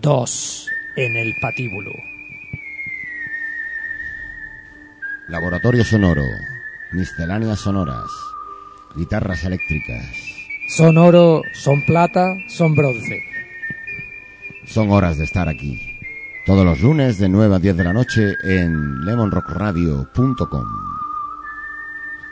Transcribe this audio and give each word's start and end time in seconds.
Dos 0.00 0.68
en 0.96 1.16
el 1.16 1.34
patíbulo. 1.40 1.92
Laboratorio 5.28 5.84
sonoro. 5.84 6.24
Misceláneas 6.92 7.58
sonoras. 7.60 8.06
Guitarras 8.96 9.44
eléctricas. 9.44 10.06
Son 10.68 10.96
oro, 10.98 11.42
son 11.52 11.84
plata, 11.84 12.34
son 12.48 12.74
bronce. 12.74 13.22
Son 14.66 14.90
horas 14.90 15.18
de 15.18 15.24
estar 15.24 15.48
aquí. 15.48 15.80
Todos 16.46 16.64
los 16.64 16.80
lunes 16.80 17.18
de 17.18 17.28
9 17.28 17.56
a 17.56 17.58
10 17.58 17.76
de 17.76 17.84
la 17.84 17.92
noche 17.92 18.34
en 18.42 19.04
lemonrockradio.com. 19.04 20.64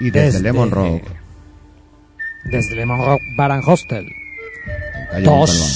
Y 0.01 0.11
desde, 0.11 0.27
Desde- 0.27 0.43
Lemon 0.43 0.71
Rock, 0.71 1.03
Desde 2.45 2.77
Lemon 2.77 2.99
Rock 3.05 3.21
Bar 3.37 3.53
and 3.53 3.65
Hostel. 3.67 4.07
en 4.07 5.07
calle 5.11 5.27
Montalbán. 5.27 5.67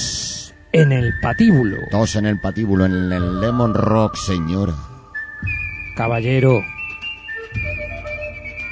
En 0.72 0.92
el 0.92 1.18
patíbulo. 1.20 1.78
Dos 1.90 2.14
en 2.16 2.26
el 2.26 2.38
patíbulo, 2.38 2.84
en 2.86 3.12
el 3.12 3.40
Lemon 3.40 3.74
Rock, 3.74 4.14
señora. 4.16 4.74
Caballero. 5.96 6.60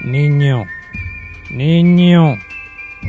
Niño. 0.05 0.65
Niño. 1.51 2.37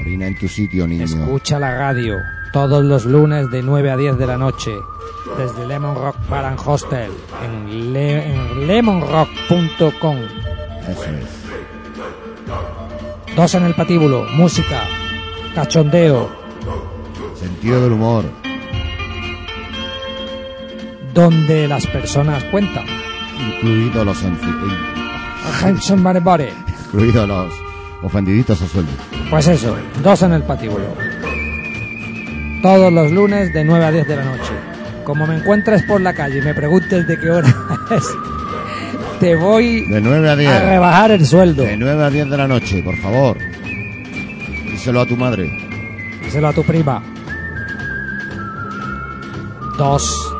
Orina 0.00 0.26
en 0.26 0.38
tu 0.38 0.48
sitio, 0.48 0.86
niño. 0.88 1.04
Escucha 1.04 1.58
la 1.58 1.76
radio 1.76 2.16
todos 2.52 2.84
los 2.84 3.04
lunes 3.06 3.48
de 3.50 3.62
9 3.62 3.90
a 3.92 3.96
10 3.96 4.18
de 4.18 4.26
la 4.26 4.36
noche 4.36 4.72
desde 5.38 5.66
Lemon 5.68 5.94
Rock 5.94 6.16
Bar 6.28 6.44
and 6.46 6.58
Hostel 6.64 7.10
en, 7.44 7.92
le- 7.92 8.34
en 8.34 8.66
lemonrock.com. 8.66 10.16
Eso 10.88 11.04
es. 11.04 11.40
Dos 13.36 13.54
en 13.54 13.62
el 13.64 13.74
patíbulo, 13.74 14.24
música, 14.34 14.82
cachondeo, 15.54 16.28
Sentido 17.38 17.82
del 17.82 17.92
humor. 17.92 18.24
Donde 21.14 21.68
las 21.68 21.86
personas 21.86 22.44
cuentan. 22.44 22.84
Incluidos 23.56 24.06
los, 24.06 24.22
Hanson 25.62 26.00
incluidos 26.92 27.28
los 27.28 27.52
ofendiditos 28.02 28.60
a 28.62 28.66
sueldo. 28.66 28.92
Pues 29.30 29.48
eso, 29.48 29.76
dos 30.02 30.22
en 30.22 30.32
el 30.32 30.42
patíbulo. 30.42 30.84
Todos 32.62 32.92
los 32.92 33.10
lunes 33.10 33.52
de 33.52 33.64
9 33.64 33.84
a 33.84 33.90
10 33.92 34.08
de 34.08 34.16
la 34.16 34.24
noche. 34.24 34.52
Como 35.04 35.26
me 35.26 35.36
encuentres 35.36 35.82
por 35.84 36.00
la 36.00 36.12
calle 36.12 36.38
y 36.38 36.42
me 36.42 36.54
preguntes 36.54 37.06
de 37.06 37.18
qué 37.18 37.30
hora 37.30 37.48
es, 37.90 38.06
te 39.18 39.34
voy 39.34 39.86
De 39.86 40.00
9 40.00 40.28
a 40.28 40.36
10. 40.36 40.50
a 40.50 40.60
rebajar 40.60 41.10
el 41.12 41.26
sueldo. 41.26 41.62
De 41.62 41.76
9 41.76 42.04
a 42.04 42.10
10 42.10 42.30
de 42.30 42.36
la 42.36 42.46
noche, 42.48 42.82
por 42.82 42.96
favor. 42.98 43.38
Díselo 44.70 45.00
a 45.00 45.06
tu 45.06 45.16
madre. 45.16 45.50
Díselo 46.22 46.48
a 46.48 46.52
tu 46.52 46.62
prima. 46.62 47.02
Dos 49.78 50.34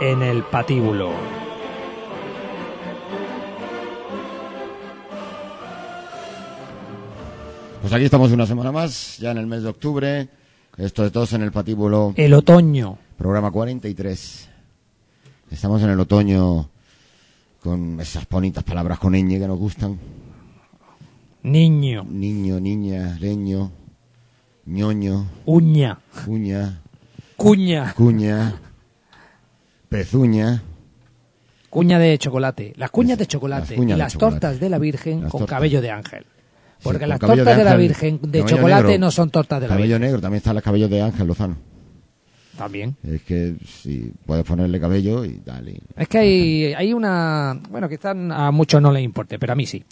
en 0.00 0.22
el 0.22 0.42
patíbulo. 0.44 1.10
Pues 7.80 7.92
aquí 7.92 8.04
estamos 8.04 8.32
una 8.32 8.46
semana 8.46 8.72
más, 8.72 9.18
ya 9.18 9.30
en 9.30 9.38
el 9.38 9.46
mes 9.46 9.62
de 9.62 9.68
octubre. 9.68 10.28
Esto 10.76 11.06
es 11.06 11.12
todos 11.12 11.32
en 11.34 11.42
el 11.42 11.52
patíbulo, 11.52 12.12
El 12.16 12.34
otoño. 12.34 12.98
programa 13.16 13.50
43. 13.50 14.48
Estamos 15.50 15.82
en 15.82 15.90
el 15.90 16.00
otoño 16.00 16.68
con 17.62 18.00
esas 18.00 18.28
bonitas 18.28 18.64
palabras 18.64 18.98
con 18.98 19.12
ñ 19.14 19.38
que 19.38 19.46
nos 19.46 19.58
gustan. 19.58 19.98
Niño. 21.44 22.04
Niño, 22.08 22.58
niña, 22.58 23.16
leño, 23.20 23.70
ñoño, 24.66 25.26
Uña. 25.46 25.98
uña, 26.26 26.80
Cuña. 27.36 27.94
cuña, 27.96 28.60
pezuña. 29.96 30.62
Cuña 31.70 31.98
de 31.98 32.18
chocolate. 32.18 32.72
Las 32.76 32.90
cuñas 32.90 33.18
de 33.18 33.24
Las 33.24 33.28
chocolate 33.28 33.74
cuñas 33.74 33.90
y 33.90 33.92
de 33.92 33.98
las 33.98 34.12
chocolate. 34.12 34.34
tortas 34.40 34.60
de 34.60 34.70
la 34.70 34.78
Virgen 34.78 35.22
Las 35.22 35.30
con 35.30 35.40
tortas. 35.40 35.56
cabello 35.56 35.80
de 35.80 35.90
ángel. 35.90 36.26
Porque 36.82 37.06
las 37.06 37.18
tortas 37.18 37.56
de, 37.56 37.64
la 37.64 37.76
Virgen 37.76 38.20
de 38.22 38.44
chocolate 38.44 38.84
negro. 38.88 38.98
no 38.98 39.10
son 39.10 39.30
tortas 39.30 39.60
de 39.60 39.66
la 39.66 39.74
Cabello 39.74 39.94
Virgen. 39.94 40.02
negro, 40.02 40.20
también 40.20 40.38
están 40.38 40.54
los 40.54 40.62
cabellos 40.62 40.90
de 40.90 41.00
Ángel 41.00 41.26
Lozano. 41.26 41.56
También. 42.56 42.96
Es 43.02 43.22
que 43.22 43.54
si 43.66 44.12
puedes 44.24 44.44
ponerle 44.44 44.80
cabello 44.80 45.24
y 45.24 45.40
dale. 45.44 45.80
Es 45.96 46.08
que 46.08 46.18
hay, 46.18 46.74
hay 46.74 46.92
una... 46.94 47.58
Bueno, 47.70 47.88
quizás 47.88 48.14
a 48.14 48.50
muchos 48.50 48.80
no 48.80 48.92
les 48.92 49.02
importe, 49.02 49.38
pero 49.38 49.52
a 49.52 49.56
mí 49.56 49.66
sí. 49.66 49.84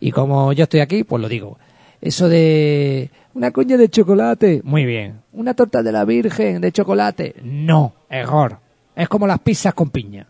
Y 0.00 0.10
como 0.12 0.52
yo 0.52 0.64
estoy 0.64 0.80
aquí, 0.80 1.04
pues 1.04 1.20
lo 1.22 1.28
digo. 1.28 1.58
Eso 2.00 2.28
de... 2.28 3.10
Una 3.34 3.50
cuña 3.50 3.76
de 3.76 3.88
chocolate. 3.88 4.60
Muy 4.64 4.84
bien. 4.84 5.20
Una 5.32 5.54
torta 5.54 5.82
de 5.82 5.90
la 5.90 6.04
Virgen 6.04 6.60
de 6.60 6.70
chocolate. 6.70 7.36
No. 7.42 7.94
Error. 8.10 8.61
Es 8.94 9.08
como 9.08 9.26
las 9.26 9.40
pizzas 9.40 9.74
con 9.74 9.90
piña. 9.90 10.26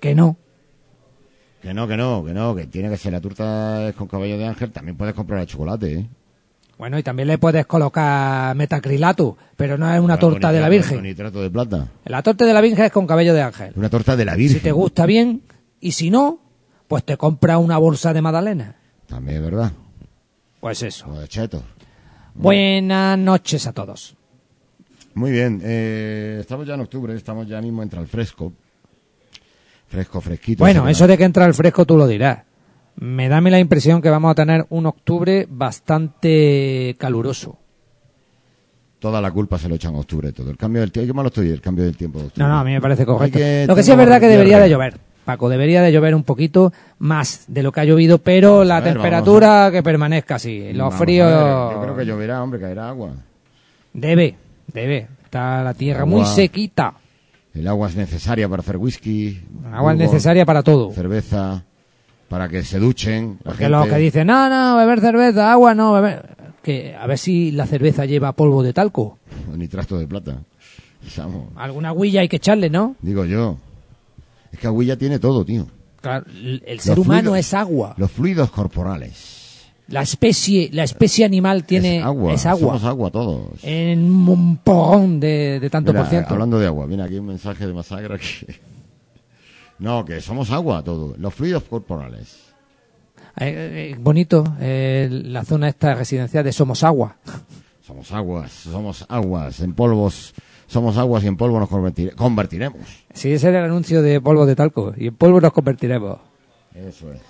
Que 0.00 0.14
no. 0.14 0.36
Que 1.62 1.72
no, 1.72 1.88
que 1.88 1.96
no, 1.96 2.24
que 2.24 2.34
no, 2.34 2.54
que 2.54 2.66
tiene 2.66 2.90
que 2.90 2.96
ser 2.96 3.12
la 3.12 3.20
torta 3.20 3.88
es 3.88 3.94
con 3.94 4.06
cabello 4.06 4.36
de 4.36 4.46
ángel. 4.46 4.70
También 4.70 4.96
puedes 4.96 5.14
comprar 5.14 5.40
el 5.40 5.46
chocolate, 5.46 5.94
¿eh? 5.94 6.08
Bueno, 6.76 6.98
y 6.98 7.02
también 7.02 7.28
le 7.28 7.38
puedes 7.38 7.66
colocar 7.66 8.54
metacrilato, 8.56 9.38
pero 9.56 9.78
no 9.78 9.92
es 9.92 10.00
una 10.00 10.18
torta 10.18 10.50
de 10.50 10.60
la 10.60 10.68
Virgen. 10.68 10.96
Con 10.96 11.04
nitrato 11.04 11.40
de 11.40 11.48
plata. 11.48 11.88
La 12.04 12.22
torta 12.22 12.44
de 12.44 12.52
la 12.52 12.60
Virgen 12.60 12.84
es 12.84 12.92
con 12.92 13.06
cabello 13.06 13.32
de 13.32 13.42
ángel. 13.42 13.72
Una 13.76 13.88
torta 13.88 14.16
de 14.16 14.24
la 14.24 14.34
Virgen. 14.34 14.58
Si 14.58 14.62
te 14.62 14.72
gusta 14.72 15.06
bien, 15.06 15.42
y 15.80 15.92
si 15.92 16.10
no, 16.10 16.40
pues 16.88 17.04
te 17.04 17.16
compra 17.16 17.58
una 17.58 17.78
bolsa 17.78 18.12
de 18.12 18.22
magdalena. 18.22 18.76
También 19.06 19.38
es 19.38 19.44
verdad. 19.44 19.72
Pues 20.60 20.82
eso. 20.82 21.06
O 21.08 21.20
de. 21.20 21.28
Buenas 22.34 23.18
noches 23.18 23.66
a 23.66 23.72
todos. 23.72 24.16
Muy 25.14 25.30
bien, 25.30 25.60
eh, 25.62 26.38
estamos 26.40 26.66
ya 26.66 26.74
en 26.74 26.80
octubre, 26.80 27.14
estamos 27.14 27.46
ya 27.46 27.60
mismo 27.60 27.82
entre 27.82 28.00
el 28.00 28.06
fresco. 28.06 28.52
Fresco, 29.86 30.20
fresquito. 30.20 30.64
Bueno, 30.64 30.88
eso 30.88 31.06
de 31.06 31.16
que 31.16 31.24
entra 31.24 31.46
el 31.46 31.54
fresco 31.54 31.84
tú 31.84 31.96
lo 31.96 32.06
dirás. 32.06 32.40
Me 32.96 33.28
da 33.28 33.40
la 33.40 33.58
impresión 33.58 34.00
que 34.02 34.10
vamos 34.10 34.30
a 34.30 34.34
tener 34.34 34.66
un 34.70 34.86
octubre 34.86 35.46
bastante 35.48 36.96
caluroso. 36.98 37.58
Toda 38.98 39.20
la 39.20 39.30
culpa 39.30 39.58
se 39.58 39.68
lo 39.68 39.74
echan 39.74 39.94
a 39.94 39.98
octubre 39.98 40.32
todo. 40.32 40.50
El 40.50 40.56
cambio 40.56 40.80
del 40.80 40.90
tiempo, 40.90 41.08
qué 41.08 41.12
malo 41.14 41.28
estoy 41.28 41.50
el 41.50 41.60
cambio 41.60 41.84
del 41.84 41.96
tiempo 41.96 42.18
de 42.18 42.26
octubre. 42.26 42.42
No, 42.42 42.52
no, 42.52 42.60
a 42.60 42.64
mí 42.64 42.72
me 42.72 42.80
parece 42.80 43.04
correcto. 43.04 43.38
Que 43.38 43.66
Lo 43.68 43.76
que 43.76 43.82
sí 43.82 43.90
es 43.90 43.96
verdad 43.96 44.18
que 44.18 44.28
debería 44.28 44.58
de 44.58 44.70
llover. 44.70 44.98
Paco, 45.24 45.48
debería 45.48 45.82
de 45.82 45.90
llover 45.90 46.14
un 46.14 46.22
poquito 46.22 46.72
más 46.98 47.44
de 47.48 47.62
lo 47.62 47.72
que 47.72 47.80
ha 47.80 47.84
llovido, 47.84 48.18
pero 48.18 48.62
la 48.62 48.80
ver, 48.80 48.92
temperatura 48.92 49.70
que 49.72 49.82
permanezca 49.82 50.36
así. 50.36 50.72
Los 50.72 50.90
Vamos 50.90 50.98
fríos... 50.98 51.30
Yo 51.72 51.80
creo 51.82 51.96
que 51.96 52.04
lloverá, 52.04 52.42
hombre, 52.42 52.60
caerá 52.60 52.90
agua. 52.90 53.12
Debe, 53.94 54.36
debe. 54.72 55.08
Está 55.24 55.62
la 55.62 55.74
tierra 55.74 56.00
Agua. 56.02 56.18
muy 56.18 56.26
sequita. 56.26 56.94
El 57.54 57.68
agua 57.68 57.88
es 57.88 57.96
necesaria 57.96 58.48
para 58.48 58.60
hacer 58.62 58.76
whisky. 58.76 59.40
Agua 59.72 59.92
es 59.92 59.98
necesaria 59.98 60.44
para 60.44 60.62
todo. 60.62 60.90
Cerveza, 60.92 61.64
para 62.28 62.48
que 62.48 62.62
se 62.64 62.78
duchen. 62.78 63.38
La 63.44 63.50
Porque 63.52 63.64
gente. 63.64 63.68
los 63.70 63.86
que 63.86 63.96
dicen, 63.98 64.26
no, 64.26 64.48
no, 64.48 64.76
beber 64.76 65.00
cerveza, 65.00 65.52
agua 65.52 65.74
no, 65.74 65.92
beber... 65.92 66.34
Que 66.62 66.96
a 66.98 67.06
ver 67.06 67.18
si 67.18 67.50
la 67.52 67.66
cerveza 67.66 68.06
lleva 68.06 68.32
polvo 68.32 68.62
de 68.62 68.72
talco. 68.72 69.18
Nitrato 69.56 69.98
de 69.98 70.06
plata. 70.06 70.38
Alguna 71.56 71.92
huilla 71.92 72.22
hay 72.22 72.28
que 72.28 72.36
echarle, 72.36 72.70
¿no? 72.70 72.96
digo 73.02 73.24
yo. 73.26 73.58
Es 74.50 74.58
que 74.58 74.66
Aguilla 74.68 74.96
tiene 74.96 75.18
todo, 75.18 75.44
tío. 75.44 75.66
Claro, 76.00 76.24
el 76.28 76.62
el 76.66 76.80
ser 76.80 76.96
Los 76.96 77.06
humano 77.06 77.30
fluidos- 77.32 77.38
es 77.38 77.54
agua. 77.54 77.94
Los 77.98 78.10
fluidos 78.10 78.50
corporales. 78.50 79.33
La 79.88 80.00
especie, 80.02 80.70
la 80.72 80.84
especie 80.84 81.24
animal 81.26 81.64
tiene 81.64 81.98
es 81.98 82.04
agua. 82.04 82.32
es 82.32 82.46
agua. 82.46 82.60
Somos 82.68 82.84
agua 82.84 83.10
todos. 83.10 83.48
En 83.62 84.02
un 84.10 84.56
porrón 84.56 85.20
de, 85.20 85.58
de 85.60 85.70
tanto 85.70 85.92
Mira, 85.92 86.02
por 86.02 86.10
ciento. 86.10 86.32
Hablando 86.32 86.58
de 86.58 86.66
agua, 86.66 86.86
viene 86.86 87.02
aquí 87.02 87.16
un 87.18 87.26
mensaje 87.26 87.66
de 87.66 87.72
Masagra 87.74 88.16
que... 88.18 88.60
No, 89.78 90.04
que 90.04 90.20
somos 90.20 90.50
agua 90.52 90.82
todo. 90.84 91.14
Los 91.18 91.34
fluidos 91.34 91.64
corporales. 91.64 92.38
Eh, 93.36 93.90
eh, 93.92 93.96
bonito, 93.98 94.44
eh, 94.60 95.08
la 95.10 95.44
zona 95.44 95.68
esta 95.68 95.94
residencial 95.96 96.44
de 96.44 96.52
Somos 96.52 96.84
Agua. 96.84 97.16
Somos 97.84 98.12
aguas, 98.12 98.52
somos 98.52 99.04
aguas. 99.08 99.58
En 99.60 99.74
polvos, 99.74 100.32
somos 100.68 100.96
aguas 100.96 101.24
y 101.24 101.26
en 101.26 101.36
polvo 101.36 101.58
nos 101.58 101.68
convertire- 101.68 102.14
convertiremos. 102.14 102.80
Sí, 103.12 103.32
ese 103.32 103.48
era 103.48 103.58
el 103.58 103.64
anuncio 103.66 104.00
de 104.00 104.20
polvo 104.20 104.46
de 104.46 104.54
talco. 104.56 104.94
Y 104.96 105.08
en 105.08 105.16
polvo 105.16 105.40
nos 105.40 105.52
convertiremos. 105.52 106.18
Eso 106.74 107.12
es. 107.12 107.20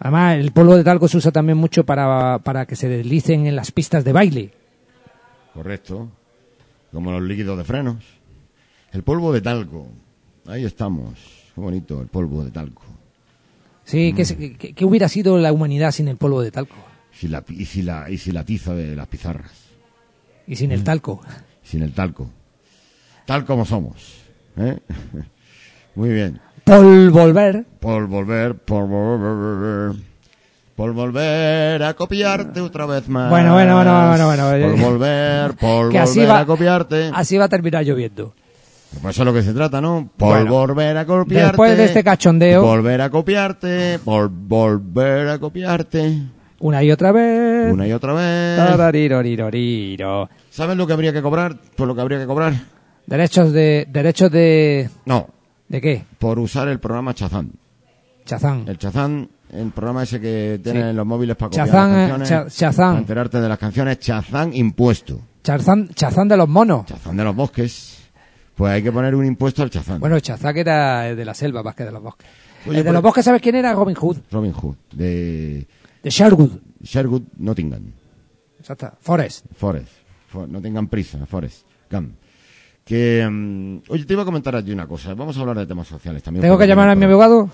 Además, 0.00 0.36
el 0.38 0.50
polvo 0.52 0.76
de 0.76 0.82
talco 0.84 1.06
se 1.08 1.18
usa 1.18 1.30
también 1.30 1.58
mucho 1.58 1.84
para, 1.84 2.38
para 2.38 2.66
que 2.66 2.74
se 2.74 2.88
deslicen 2.88 3.46
en 3.46 3.54
las 3.54 3.70
pistas 3.70 4.02
de 4.04 4.12
baile. 4.12 4.50
Correcto. 5.54 6.08
Como 6.92 7.12
los 7.12 7.22
líquidos 7.22 7.56
de 7.58 7.64
frenos. 7.64 7.96
El 8.92 9.02
polvo 9.02 9.32
de 9.32 9.40
talco. 9.40 9.86
Ahí 10.46 10.64
estamos. 10.64 11.14
Qué 11.54 11.60
bonito, 11.60 12.00
el 12.00 12.08
polvo 12.08 12.42
de 12.44 12.50
talco. 12.50 12.82
Sí, 13.84 14.12
Mm. 14.12 14.16
¿qué, 14.16 14.56
qué- 14.58 14.74
qué 14.74 14.84
hubiera 14.84 15.08
sido 15.08 15.36
la 15.38 15.52
humanidad 15.52 15.90
sin 15.90 16.08
el 16.08 16.16
polvo 16.16 16.42
de 16.42 16.50
talco? 16.50 16.76
Si 17.12 17.28
la, 17.28 17.44
y, 17.48 17.64
si 17.66 17.82
la, 17.82 18.08
y 18.10 18.18
si 18.18 18.32
la 18.32 18.44
tiza 18.44 18.74
de 18.74 18.96
las 18.96 19.06
pizarras. 19.08 19.52
Y 20.46 20.56
sin 20.56 20.70
Mm. 20.70 20.74
el 20.74 20.84
talco. 20.84 21.20
Sin 21.62 21.82
el 21.82 21.92
talco. 21.92 22.30
Tal 23.26 23.44
como 23.44 23.64
somos. 23.66 24.22
¿eh? 24.56 24.78
Muy 25.94 26.08
bien. 26.10 26.40
Por 26.76 27.10
volver. 27.10 27.64
Por 27.80 28.06
volver, 28.06 28.54
por 28.54 28.86
volver. 28.86 29.96
Por 30.76 30.92
volver 30.92 31.82
a 31.82 31.94
copiarte 31.94 32.60
otra 32.60 32.86
vez 32.86 33.08
más. 33.08 33.28
Bueno, 33.28 33.52
bueno, 33.54 33.74
bueno, 33.74 34.06
bueno, 34.08 34.46
bueno. 34.48 34.70
Por 34.76 34.92
volver, 34.92 35.52
por 35.56 35.88
Que 35.92 35.98
así 35.98 36.20
volver 36.20 36.30
va- 36.34 36.38
a 36.40 36.46
copiarte. 36.46 37.10
Así 37.12 37.36
va 37.36 37.44
a 37.46 37.48
terminar 37.48 37.84
lloviendo. 37.84 38.34
Pues 39.02 39.14
eso 39.14 39.22
es 39.22 39.26
lo 39.26 39.32
que 39.34 39.42
se 39.42 39.52
trata, 39.52 39.80
¿no? 39.80 40.10
Por 40.16 40.36
Bueno, 40.38 40.50
volver 40.52 40.96
a 40.96 41.04
copiarte. 41.06 41.46
Después 41.48 41.76
de 41.76 41.84
este 41.84 42.02
cachondeo, 42.02 42.62
Volver 42.62 43.00
a 43.02 43.10
copiarte, 43.10 43.98
por 44.04 44.28
volver 44.30 45.28
a 45.28 45.38
copiarte. 45.38 46.18
una 46.60 46.82
y 46.82 46.90
otra 46.90 47.12
vez. 47.12 47.72
Una 47.72 47.86
y 47.86 47.92
otra 47.92 48.12
vez. 48.14 48.58
¿Sabes 50.50 50.76
lo 50.76 50.86
que 50.86 50.92
habría 50.92 51.12
que 51.12 51.22
cobrar? 51.22 51.56
Pues 51.76 51.86
lo 51.86 51.94
que 51.94 52.00
habría 52.00 52.18
que 52.18 52.26
cobrar. 52.26 52.54
Derechos 53.06 53.52
de. 53.52 53.86
Derechos 53.90 54.30
de. 54.32 54.88
No, 55.04 55.28
¿De 55.70 55.80
qué? 55.80 56.04
por 56.18 56.38
usar 56.38 56.68
el 56.68 56.78
programa 56.80 57.14
Chazán. 57.14 57.52
Chazán. 58.26 58.64
El 58.68 58.76
Chazán, 58.76 59.30
el 59.52 59.70
programa 59.70 60.02
ese 60.02 60.20
que 60.20 60.60
tienen 60.62 60.90
Sí. 60.90 60.96
los 60.96 61.06
móviles 61.06 61.36
para 61.36 61.48
copiar 61.48 61.66
Chazán, 61.66 61.90
las 61.92 62.06
eh, 62.06 62.10
canciones. 62.18 62.28
Cha- 62.54 62.58
Chazán. 62.66 62.86
Para 62.90 62.98
enterarte 63.00 63.40
de 63.40 63.48
las 63.48 63.58
canciones. 63.58 63.98
Chazán 64.00 64.52
impuesto. 64.54 65.20
Chazán, 65.42 65.88
Chazán 65.94 66.28
de 66.28 66.36
los 66.36 66.48
monos. 66.48 66.84
Chazán 66.86 67.16
de 67.16 67.24
los 67.24 67.34
bosques. 67.34 67.96
Pues 68.54 68.72
hay 68.74 68.82
que 68.82 68.92
poner 68.92 69.14
un 69.14 69.24
impuesto 69.24 69.62
al 69.62 69.70
Chazán. 69.70 70.00
Bueno, 70.00 70.20
Chazán 70.20 70.52
que 70.52 70.60
era 70.60 71.14
de 71.14 71.24
la 71.24 71.32
selva 71.34 71.62
más 71.62 71.74
que 71.74 71.84
de 71.84 71.92
los 71.92 72.02
bosques. 72.02 72.28
Oye, 72.66 72.70
el 72.70 72.76
de 72.76 72.82
pero- 72.82 72.92
los 72.94 73.02
bosques, 73.02 73.24
¿sabes 73.24 73.40
quién 73.40 73.54
era? 73.54 73.72
Robin 73.72 73.94
Hood. 73.94 74.18
Robin 74.30 74.52
Hood. 74.52 74.74
De 74.92 75.66
De 76.02 76.10
Sherwood. 76.10 76.50
Sherwood, 76.82 77.22
Nottingham. 77.38 77.92
Exacto. 78.58 78.92
Forest. 79.00 79.46
Forest. 79.56 79.88
For- 80.28 80.48
no 80.48 80.60
tengan 80.60 80.88
prisa, 80.88 81.24
Forest. 81.26 81.64
Gump. 81.90 82.12
Que, 82.90 83.24
mm, 83.30 83.82
oye, 83.88 84.04
te 84.04 84.14
iba 84.14 84.22
a 84.22 84.24
comentar 84.24 84.56
allí 84.56 84.72
una 84.72 84.88
cosa. 84.88 85.14
Vamos 85.14 85.38
a 85.38 85.40
hablar 85.42 85.56
de 85.58 85.64
temas 85.66 85.86
sociales 85.86 86.24
también. 86.24 86.42
¿Tengo 86.42 86.58
que 86.58 86.66
llamar 86.66 86.88
a 86.88 86.96
mi 86.96 87.04
abogado? 87.04 87.48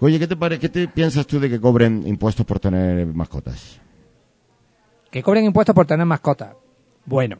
Oye, 0.00 0.18
¿qué 0.18 0.26
te, 0.26 0.34
pare- 0.34 0.58
¿qué 0.58 0.68
te 0.68 0.88
piensas 0.88 1.28
tú 1.28 1.38
de 1.38 1.48
que 1.48 1.60
cobren 1.60 2.02
impuestos 2.08 2.44
por 2.44 2.58
tener 2.58 3.06
mascotas? 3.06 3.78
Que 5.08 5.22
cobren 5.22 5.44
impuestos 5.44 5.76
por 5.76 5.86
tener 5.86 6.04
mascotas. 6.06 6.56
Bueno. 7.06 7.38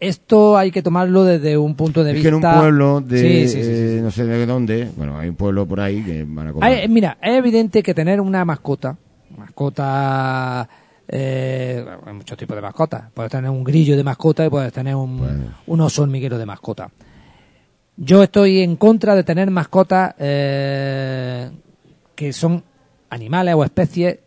Esto 0.00 0.56
hay 0.56 0.70
que 0.70 0.80
tomarlo 0.82 1.24
desde 1.24 1.58
un 1.58 1.74
punto 1.74 2.02
de 2.02 2.12
es 2.12 2.14
vista... 2.16 2.30
que 2.30 2.36
en 2.36 2.42
un 2.46 2.60
pueblo 2.60 3.00
de, 3.02 3.18
Sí, 3.18 3.48
sí, 3.48 3.58
eh, 3.62 4.00
no 4.02 4.10
sé 4.10 4.24
de 4.24 4.46
dónde, 4.46 4.88
bueno, 4.96 5.18
hay 5.18 5.28
un 5.28 5.36
pueblo 5.36 5.66
por 5.66 5.80
ahí 5.80 6.02
que 6.02 6.24
van 6.26 6.48
a 6.48 6.52
cobrar. 6.54 6.70
Hay- 6.72 6.88
mira, 6.88 7.18
es 7.20 7.36
evidente 7.36 7.82
que 7.82 7.92
tener 7.92 8.18
una 8.22 8.46
mascota, 8.46 8.96
mascota, 9.36 10.66
eh, 11.16 11.84
hay 12.06 12.12
muchos 12.12 12.36
tipos 12.36 12.56
de 12.56 12.60
mascotas. 12.62 13.04
Puedes 13.14 13.30
tener 13.30 13.48
un 13.48 13.62
grillo 13.62 13.96
de 13.96 14.02
mascota 14.02 14.44
y 14.44 14.50
puedes 14.50 14.72
tener 14.72 14.96
un, 14.96 15.18
Pues- 15.18 15.30
un 15.68 15.80
oso 15.80 16.02
hormiguero 16.02 16.38
de 16.38 16.44
mascota. 16.46 16.90
Yo 17.96 18.24
estoy 18.24 18.60
en 18.62 18.74
contra 18.74 19.14
de 19.14 19.22
tener 19.22 19.48
mascotas 19.52 20.14
eh, 20.18 21.50
que 22.16 22.32
son 22.32 22.64
animales 23.10 23.54
o 23.54 23.62
especies 23.64 24.18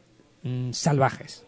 mm, 0.43 0.71
salvajes. 0.71 1.43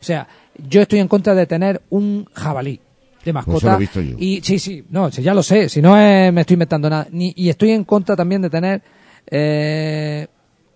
O 0.00 0.04
sea, 0.04 0.26
yo 0.58 0.82
estoy 0.82 0.98
en 0.98 1.06
contra 1.06 1.36
de 1.36 1.46
tener 1.46 1.80
un 1.90 2.26
jabalí 2.32 2.80
de 3.24 3.32
mascota. 3.32 3.52
Pues 3.52 3.62
eso 3.62 3.70
lo 3.70 3.76
he 3.76 3.78
visto 3.78 4.00
yo. 4.00 4.16
Y 4.18 4.40
sí, 4.42 4.58
sí, 4.58 4.84
no, 4.90 5.12
sí, 5.12 5.22
ya 5.22 5.32
lo 5.32 5.44
sé, 5.44 5.68
si 5.68 5.80
no 5.80 5.96
es- 5.96 6.32
me 6.32 6.40
estoy 6.40 6.54
inventando 6.54 6.90
nada. 6.90 7.06
Ni- 7.12 7.32
y 7.36 7.48
estoy 7.50 7.70
en 7.70 7.84
contra 7.84 8.16
también 8.16 8.42
de 8.42 8.50
tener 8.50 8.82
eh, 9.30 10.26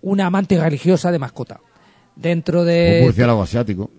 una 0.03 0.27
amante 0.27 0.57
religiosa 0.61 1.11
de 1.11 1.19
mascota. 1.19 1.59
Dentro 2.17 2.61
un 2.61 2.67
de 2.67 3.01
murciélago 3.03 3.43
asiático. 3.43 3.91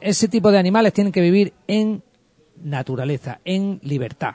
ese 0.00 0.26
tipo 0.28 0.50
de 0.50 0.58
animales 0.58 0.92
tienen 0.92 1.12
que 1.12 1.20
vivir 1.20 1.52
en 1.66 2.02
naturaleza, 2.64 3.40
en 3.44 3.78
libertad. 3.82 4.34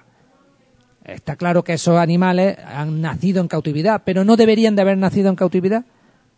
Está 1.03 1.35
claro 1.35 1.63
que 1.63 1.73
esos 1.73 1.97
animales 1.97 2.57
han 2.65 3.01
nacido 3.01 3.41
en 3.41 3.47
cautividad, 3.47 4.01
pero 4.05 4.23
no 4.23 4.35
deberían 4.35 4.75
de 4.75 4.81
haber 4.81 4.97
nacido 4.97 5.29
en 5.29 5.35
cautividad, 5.35 5.85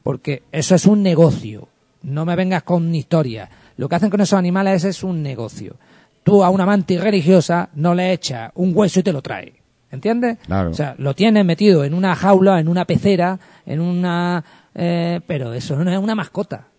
porque 0.03 0.43
eso 0.51 0.75
es 0.75 0.85
un 0.85 1.01
negocio. 1.01 1.67
No 2.03 2.23
me 2.23 2.35
vengas 2.35 2.63
con 2.63 2.93
historias. 2.93 3.49
Lo 3.77 3.89
que 3.89 3.95
hacen 3.95 4.09
con 4.09 4.21
esos 4.21 4.37
animales 4.37 4.83
es 4.83 5.03
un 5.03 5.23
negocio. 5.23 5.75
Tú 6.23 6.43
a 6.43 6.49
una 6.49 6.63
amante 6.63 6.99
religiosa 6.99 7.69
no 7.73 7.95
le 7.95 8.13
echas 8.13 8.51
un 8.55 8.71
hueso 8.75 8.99
y 8.99 9.03
te 9.03 9.11
lo 9.11 9.21
trae. 9.21 9.53
¿Entiendes? 9.91 10.37
Claro. 10.45 10.69
O 10.69 10.73
sea, 10.73 10.93
lo 10.99 11.15
tienes 11.15 11.43
metido 11.43 11.83
en 11.83 11.95
una 11.95 12.15
jaula, 12.15 12.59
en 12.59 12.67
una 12.67 12.85
pecera, 12.85 13.39
en 13.65 13.79
una... 13.79 14.43
eh, 14.81 15.19
pero 15.27 15.53
eso 15.53 15.75
no 15.75 15.91
es 15.91 15.97
una 15.97 16.15
mascota. 16.15 16.69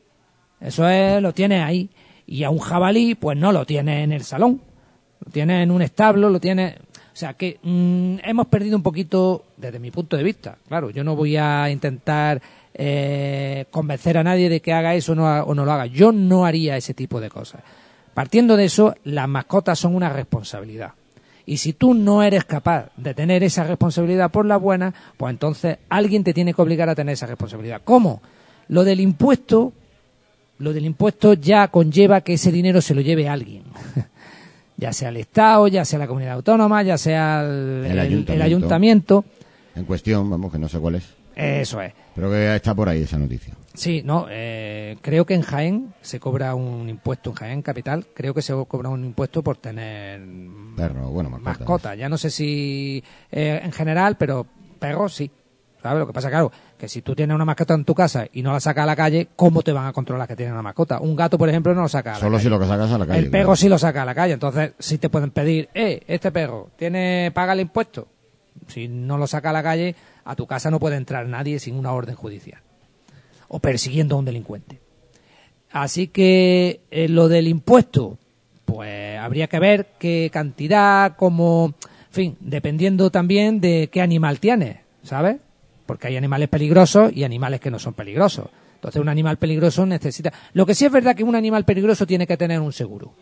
Eso 0.58 0.88
es, 0.88 1.20
lo 1.20 1.35
tienes 1.35 1.62
ahí. 1.62 1.91
Y 2.26 2.44
a 2.44 2.50
un 2.50 2.58
jabalí, 2.58 3.14
pues 3.14 3.37
no 3.37 3.52
lo 3.52 3.67
tienes 3.67 4.05
en 4.05 4.12
el 4.12 4.25
salón. 4.25 4.62
Lo 5.23 5.31
tienes 5.31 5.62
en 5.62 5.70
un 5.70 5.82
establo, 5.82 6.31
lo 6.31 6.41
tienes... 6.41 6.76
O 6.76 7.17
sea 7.20 7.35
que 7.35 7.58
mm, 7.62 8.20
hemos 8.25 8.47
perdido 8.47 8.76
un 8.76 8.82
poquito, 8.82 9.44
desde 9.58 9.79
mi 9.79 9.91
punto 9.91 10.17
de 10.17 10.23
vista. 10.23 10.56
Claro, 10.67 10.88
yo 10.88 11.05
no 11.05 11.14
voy 11.14 11.37
a 11.37 11.69
intentar 11.69 12.41
eh, 12.73 13.67
convencer 13.70 14.17
a 14.17 14.25
nadie 14.25 14.49
de 14.49 14.61
que 14.61 14.73
haga 14.73 14.94
eso 14.94 15.12
o 15.12 15.14
no, 15.14 15.43
o 15.43 15.55
no 15.55 15.67
lo 15.67 15.73
haga. 15.73 15.85
Yo 15.85 16.11
no 16.11 16.47
haría 16.47 16.79
ese 16.79 16.94
tipo 16.94 17.20
de 17.20 17.29
cosas. 17.29 17.62
Partiendo 18.14 18.56
de 18.56 18.64
eso, 18.64 18.94
las 19.05 19.29
mascotas 19.29 19.79
son 19.79 19.94
una 19.94 20.08
responsabilidad. 20.08 20.93
Y 21.50 21.56
si 21.56 21.73
tú 21.73 21.94
no 21.94 22.23
eres 22.23 22.44
capaz 22.44 22.91
de 22.97 23.12
tener 23.12 23.43
esa 23.43 23.64
responsabilidad 23.64 24.31
por 24.31 24.47
la 24.47 24.56
buena, 24.56 24.94
pues 25.17 25.32
entonces 25.32 25.79
alguien 25.88 26.23
te 26.23 26.32
tiene 26.32 26.55
que 26.55 26.62
obligar 26.62 26.88
a 26.88 26.94
tener 26.94 27.14
esa 27.14 27.26
responsabilidad. 27.26 27.81
¿Cómo? 27.82 28.23
Lo 28.69 28.85
del 28.85 29.00
impuesto, 29.00 29.73
lo 30.58 30.73
del 30.73 30.85
impuesto 30.85 31.32
ya 31.32 31.67
conlleva 31.67 32.20
que 32.20 32.35
ese 32.35 32.52
dinero 32.52 32.81
se 32.81 32.94
lo 32.94 33.00
lleve 33.00 33.29
alguien. 33.29 33.64
ya 34.76 34.93
sea 34.93 35.08
el 35.08 35.17
Estado, 35.17 35.67
ya 35.67 35.85
sea 35.85 35.99
la 35.99 36.06
comunidad 36.06 36.35
autónoma, 36.35 36.85
ya 36.85 36.97
sea 36.97 37.41
el, 37.43 37.49
El 37.49 37.85
el- 37.87 37.91
el 37.91 37.99
ayuntamiento. 37.99 38.44
ayuntamiento. 38.44 39.25
En 39.75 39.85
cuestión, 39.87 40.31
vamos, 40.31 40.52
que 40.52 40.58
no 40.61 40.69
sé 40.69 40.79
cuál 40.79 40.94
es. 40.97 41.05
Eso 41.35 41.81
es. 41.81 41.93
Pero 42.14 42.31
que 42.31 42.55
está 42.55 42.75
por 42.76 42.88
ahí 42.88 43.02
esa 43.02 43.19
noticia. 43.19 43.55
Sí, 43.73 44.03
no, 44.05 44.27
eh, 44.29 44.97
creo 45.01 45.25
que 45.25 45.35
en 45.35 45.43
Jaén 45.43 45.95
se 46.01 46.19
cobra 46.19 46.55
un 46.57 46.89
impuesto, 46.89 47.31
en 47.31 47.37
Jaén 47.37 47.63
Capital, 47.63 48.07
creo 48.15 48.35
que 48.35 48.43
se 48.43 48.53
cobra 48.67 48.89
un 48.89 49.05
impuesto 49.05 49.43
por 49.43 49.59
tener 49.59 50.21
Perro, 50.77 51.09
bueno, 51.11 51.31
mascotas. 51.31 51.59
mascota. 51.61 51.95
Ya 51.95 52.09
no 52.09 52.19
sé 52.19 52.31
si 52.31 53.03
eh, 53.31 53.61
en 53.63 53.73
general, 53.73 54.17
pero 54.17 54.47
perros 54.79 55.15
sí. 55.15 55.31
¿Sabes? 55.83 55.99
Lo 56.01 56.07
que 56.07 56.13
pasa, 56.13 56.29
claro, 56.29 56.53
que 56.77 56.89
si 56.89 57.01
tú 57.01 57.15
tienes 57.15 57.35
una 57.35 57.47
mascota 57.47 57.73
en 57.73 57.87
tu 57.87 57.95
casa 57.95 58.27
y 58.35 58.43
no 58.43 58.53
la 58.53 58.61
sacas 58.61 58.83
a 58.83 58.87
la 58.87 58.95
calle, 58.97 59.29
¿cómo 59.35 59.63
te 59.63 59.73
van 59.73 59.87
a 59.87 59.95
controlar 59.95 60.29
que 60.29 60.37
tienes 60.37 60.53
una 60.53 60.61
mascota? 60.61 61.01
Un 61.01 61.17
gato, 61.17 61.39
por 61.39 61.49
ejemplo, 61.49 61.75
no 61.75 61.81
lo 61.83 61.89
saca 61.89 62.11
a 62.11 62.15
la 62.15 62.21
Solo 62.21 62.33
calle. 62.33 62.43
si 62.43 62.51
lo 62.51 62.59
que 62.61 62.67
sacas 62.67 62.91
a 62.91 62.99
la 62.99 63.07
calle. 63.07 63.19
El 63.19 63.31
perro 63.31 63.45
claro. 63.45 63.57
sí 63.57 63.69
lo 63.71 63.79
saca 63.79 64.03
a 64.03 64.05
la 64.05 64.15
calle, 64.15 64.35
entonces 64.35 64.73
sí 64.79 64.99
te 64.99 65.09
pueden 65.09 65.31
pedir, 65.31 65.71
eh, 65.73 66.03
este 66.07 66.31
perro 66.33 66.69
tiene 66.77 67.31
paga 67.33 67.55
el 67.55 67.61
impuesto. 67.61 68.09
Si 68.67 68.89
no 68.89 69.17
lo 69.17 69.27
saca 69.27 69.51
a 69.51 69.53
la 69.55 69.63
calle, 69.63 69.95
a 70.25 70.37
tu 70.37 70.47
casa 70.47 70.71
no 70.71 70.79
puede 70.81 70.97
entrar 70.97 71.25
nadie 71.27 71.59
sin 71.59 71.77
una 71.77 71.93
orden 71.93 72.15
judicial 72.15 72.61
o 73.50 73.58
persiguiendo 73.58 74.14
a 74.14 74.19
un 74.20 74.25
delincuente. 74.25 74.79
Así 75.73 76.06
que 76.08 76.81
eh, 76.91 77.08
lo 77.08 77.29
del 77.29 77.49
impuesto, 77.49 78.17
pues 78.64 79.19
habría 79.19 79.49
que 79.49 79.59
ver 79.59 79.88
qué 79.99 80.30
cantidad, 80.33 81.16
como, 81.16 81.75
en 81.83 82.12
fin, 82.12 82.37
dependiendo 82.40 83.11
también 83.11 83.61
de 83.61 83.88
qué 83.92 84.00
animal 84.00 84.38
tienes, 84.38 84.78
¿sabes? 85.02 85.37
Porque 85.85 86.07
hay 86.07 86.16
animales 86.16 86.49
peligrosos 86.49 87.12
y 87.14 87.25
animales 87.25 87.61
que 87.61 87.71
no 87.71 87.78
son 87.78 87.95
peligrosos. 87.95 88.49
Entonces 88.76 89.02
un 89.02 89.09
animal 89.09 89.37
peligroso 89.37 89.85
necesita... 89.85 90.33
Lo 90.54 90.64
que 90.64 90.75
sí 90.75 90.87
es 90.87 90.92
verdad 90.92 91.14
que 91.14 91.25
un 91.25 91.35
animal 91.35 91.64
peligroso 91.64 92.07
tiene 92.07 92.26
que 92.26 92.37
tener 92.37 92.61
un 92.61 92.73
seguro. 92.73 93.12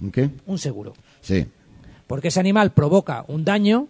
¿Un 0.00 0.12
¿Qué? 0.12 0.30
Un 0.46 0.58
seguro. 0.58 0.94
Sí. 1.20 1.44
Porque 2.06 2.28
ese 2.28 2.40
animal 2.40 2.72
provoca 2.72 3.24
un 3.28 3.44
daño 3.44 3.88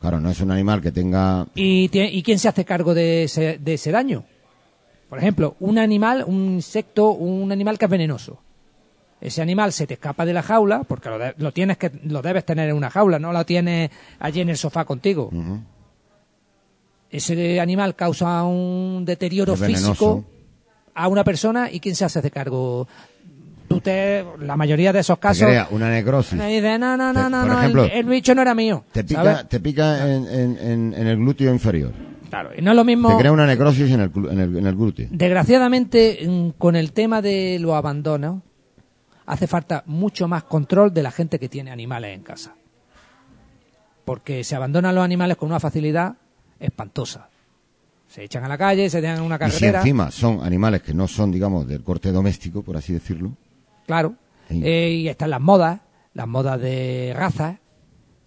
Claro, 0.00 0.20
no 0.20 0.30
es 0.30 0.40
un 0.40 0.50
animal 0.50 0.82
que 0.82 0.92
tenga... 0.92 1.46
y, 1.54 1.90
¿y 1.92 2.22
quién 2.22 2.38
se 2.38 2.48
hace 2.48 2.64
cargo 2.64 2.94
de 2.94 3.24
ese, 3.24 3.58
de 3.58 3.74
ese 3.74 3.90
daño? 3.90 4.24
Por 5.08 5.18
ejemplo, 5.18 5.56
un 5.60 5.78
animal, 5.78 6.24
un 6.26 6.54
insecto, 6.54 7.10
un 7.12 7.52
animal 7.52 7.78
que 7.78 7.84
es 7.84 7.90
venenoso. 7.90 8.40
Ese 9.20 9.40
animal 9.40 9.72
se 9.72 9.86
te 9.86 9.94
escapa 9.94 10.24
de 10.26 10.32
la 10.34 10.42
jaula, 10.42 10.82
porque 10.84 11.08
lo, 11.08 11.18
de- 11.18 11.34
lo 11.38 11.52
tienes 11.52 11.76
que, 11.78 11.90
lo 12.04 12.20
debes 12.22 12.44
tener 12.44 12.68
en 12.68 12.76
una 12.76 12.90
jaula, 12.90 13.18
no 13.18 13.32
lo 13.32 13.44
tienes 13.46 13.90
allí 14.18 14.40
en 14.40 14.50
el 14.50 14.56
sofá 14.56 14.84
contigo. 14.84 15.30
Ese 17.10 17.60
animal 17.60 17.94
causa 17.94 18.42
un 18.44 19.04
deterioro 19.04 19.54
Es 19.54 19.60
venenoso. 19.60 19.86
físico 19.92 20.24
a 20.94 21.08
una 21.08 21.24
persona 21.24 21.70
y 21.70 21.80
quién 21.80 21.94
se 21.94 22.04
hace 22.04 22.20
de 22.20 22.30
cargo. 22.30 22.86
Tú 23.68 23.80
te, 23.80 24.24
la 24.40 24.56
mayoría 24.56 24.92
de 24.92 25.00
esos 25.00 25.18
casos 25.18 25.46
crea 25.46 25.68
una 25.70 25.90
necrosis. 25.90 26.34
me 26.38 26.48
dice, 26.48 26.78
no, 26.78 26.96
no, 26.96 27.12
no, 27.12 27.24
Te- 27.24 27.30
no, 27.30 27.40
por 27.40 27.48
no, 27.48 27.58
ejemplo, 27.58 27.84
el, 27.84 28.06
bicho 28.06 28.34
no 28.34 28.42
era 28.42 28.54
mío. 28.54 28.84
Te 28.92 29.02
pica, 29.04 29.24
¿sabes? 29.24 29.48
te 29.48 29.60
pica 29.60 30.12
en- 30.12 30.26
en- 30.60 30.94
en 30.96 31.06
el 31.06 31.16
glúteo 31.16 31.52
inferior. 31.52 31.92
Claro, 32.42 32.50
y 32.54 32.60
no 32.60 32.72
es 32.72 32.76
lo 32.76 32.84
mismo. 32.84 33.08
Te 33.08 33.16
crea 33.18 33.32
una 33.32 33.46
necrosis 33.46 33.90
en 33.90 34.00
el, 34.00 34.10
en 34.30 34.38
el, 34.40 34.56
en 34.58 34.66
el 34.66 34.76
glúteo. 34.76 35.08
Desgraciadamente, 35.10 36.18
mm, 36.28 36.48
con 36.58 36.76
el 36.76 36.92
tema 36.92 37.22
de 37.22 37.56
los 37.58 37.72
abandonos, 37.72 38.42
hace 39.24 39.46
falta 39.46 39.82
mucho 39.86 40.28
más 40.28 40.44
control 40.44 40.92
de 40.92 41.02
la 41.02 41.10
gente 41.10 41.38
que 41.38 41.48
tiene 41.48 41.70
animales 41.70 42.14
en 42.14 42.22
casa. 42.22 42.54
Porque 44.04 44.44
se 44.44 44.54
abandonan 44.54 44.94
los 44.94 45.02
animales 45.02 45.38
con 45.38 45.48
una 45.48 45.58
facilidad 45.60 46.14
espantosa. 46.60 47.28
Se 48.06 48.22
echan 48.24 48.44
a 48.44 48.48
la 48.48 48.58
calle, 48.58 48.88
se 48.90 49.00
dejan 49.00 49.16
en 49.18 49.22
una 49.24 49.36
Y 49.36 49.38
si 49.38 49.44
carretera. 49.58 49.78
encima 49.80 50.10
son 50.10 50.40
animales 50.44 50.82
que 50.82 50.92
no 50.92 51.08
son, 51.08 51.32
digamos, 51.32 51.66
del 51.66 51.82
corte 51.82 52.12
doméstico, 52.12 52.62
por 52.62 52.76
así 52.76 52.92
decirlo, 52.92 53.32
Claro. 53.86 54.14
Sí. 54.50 54.60
Eh, 54.62 54.90
y 54.90 55.08
están 55.08 55.30
las 55.30 55.40
modas, 55.40 55.80
las 56.12 56.28
modas 56.28 56.60
de 56.60 57.14
razas, 57.16 57.56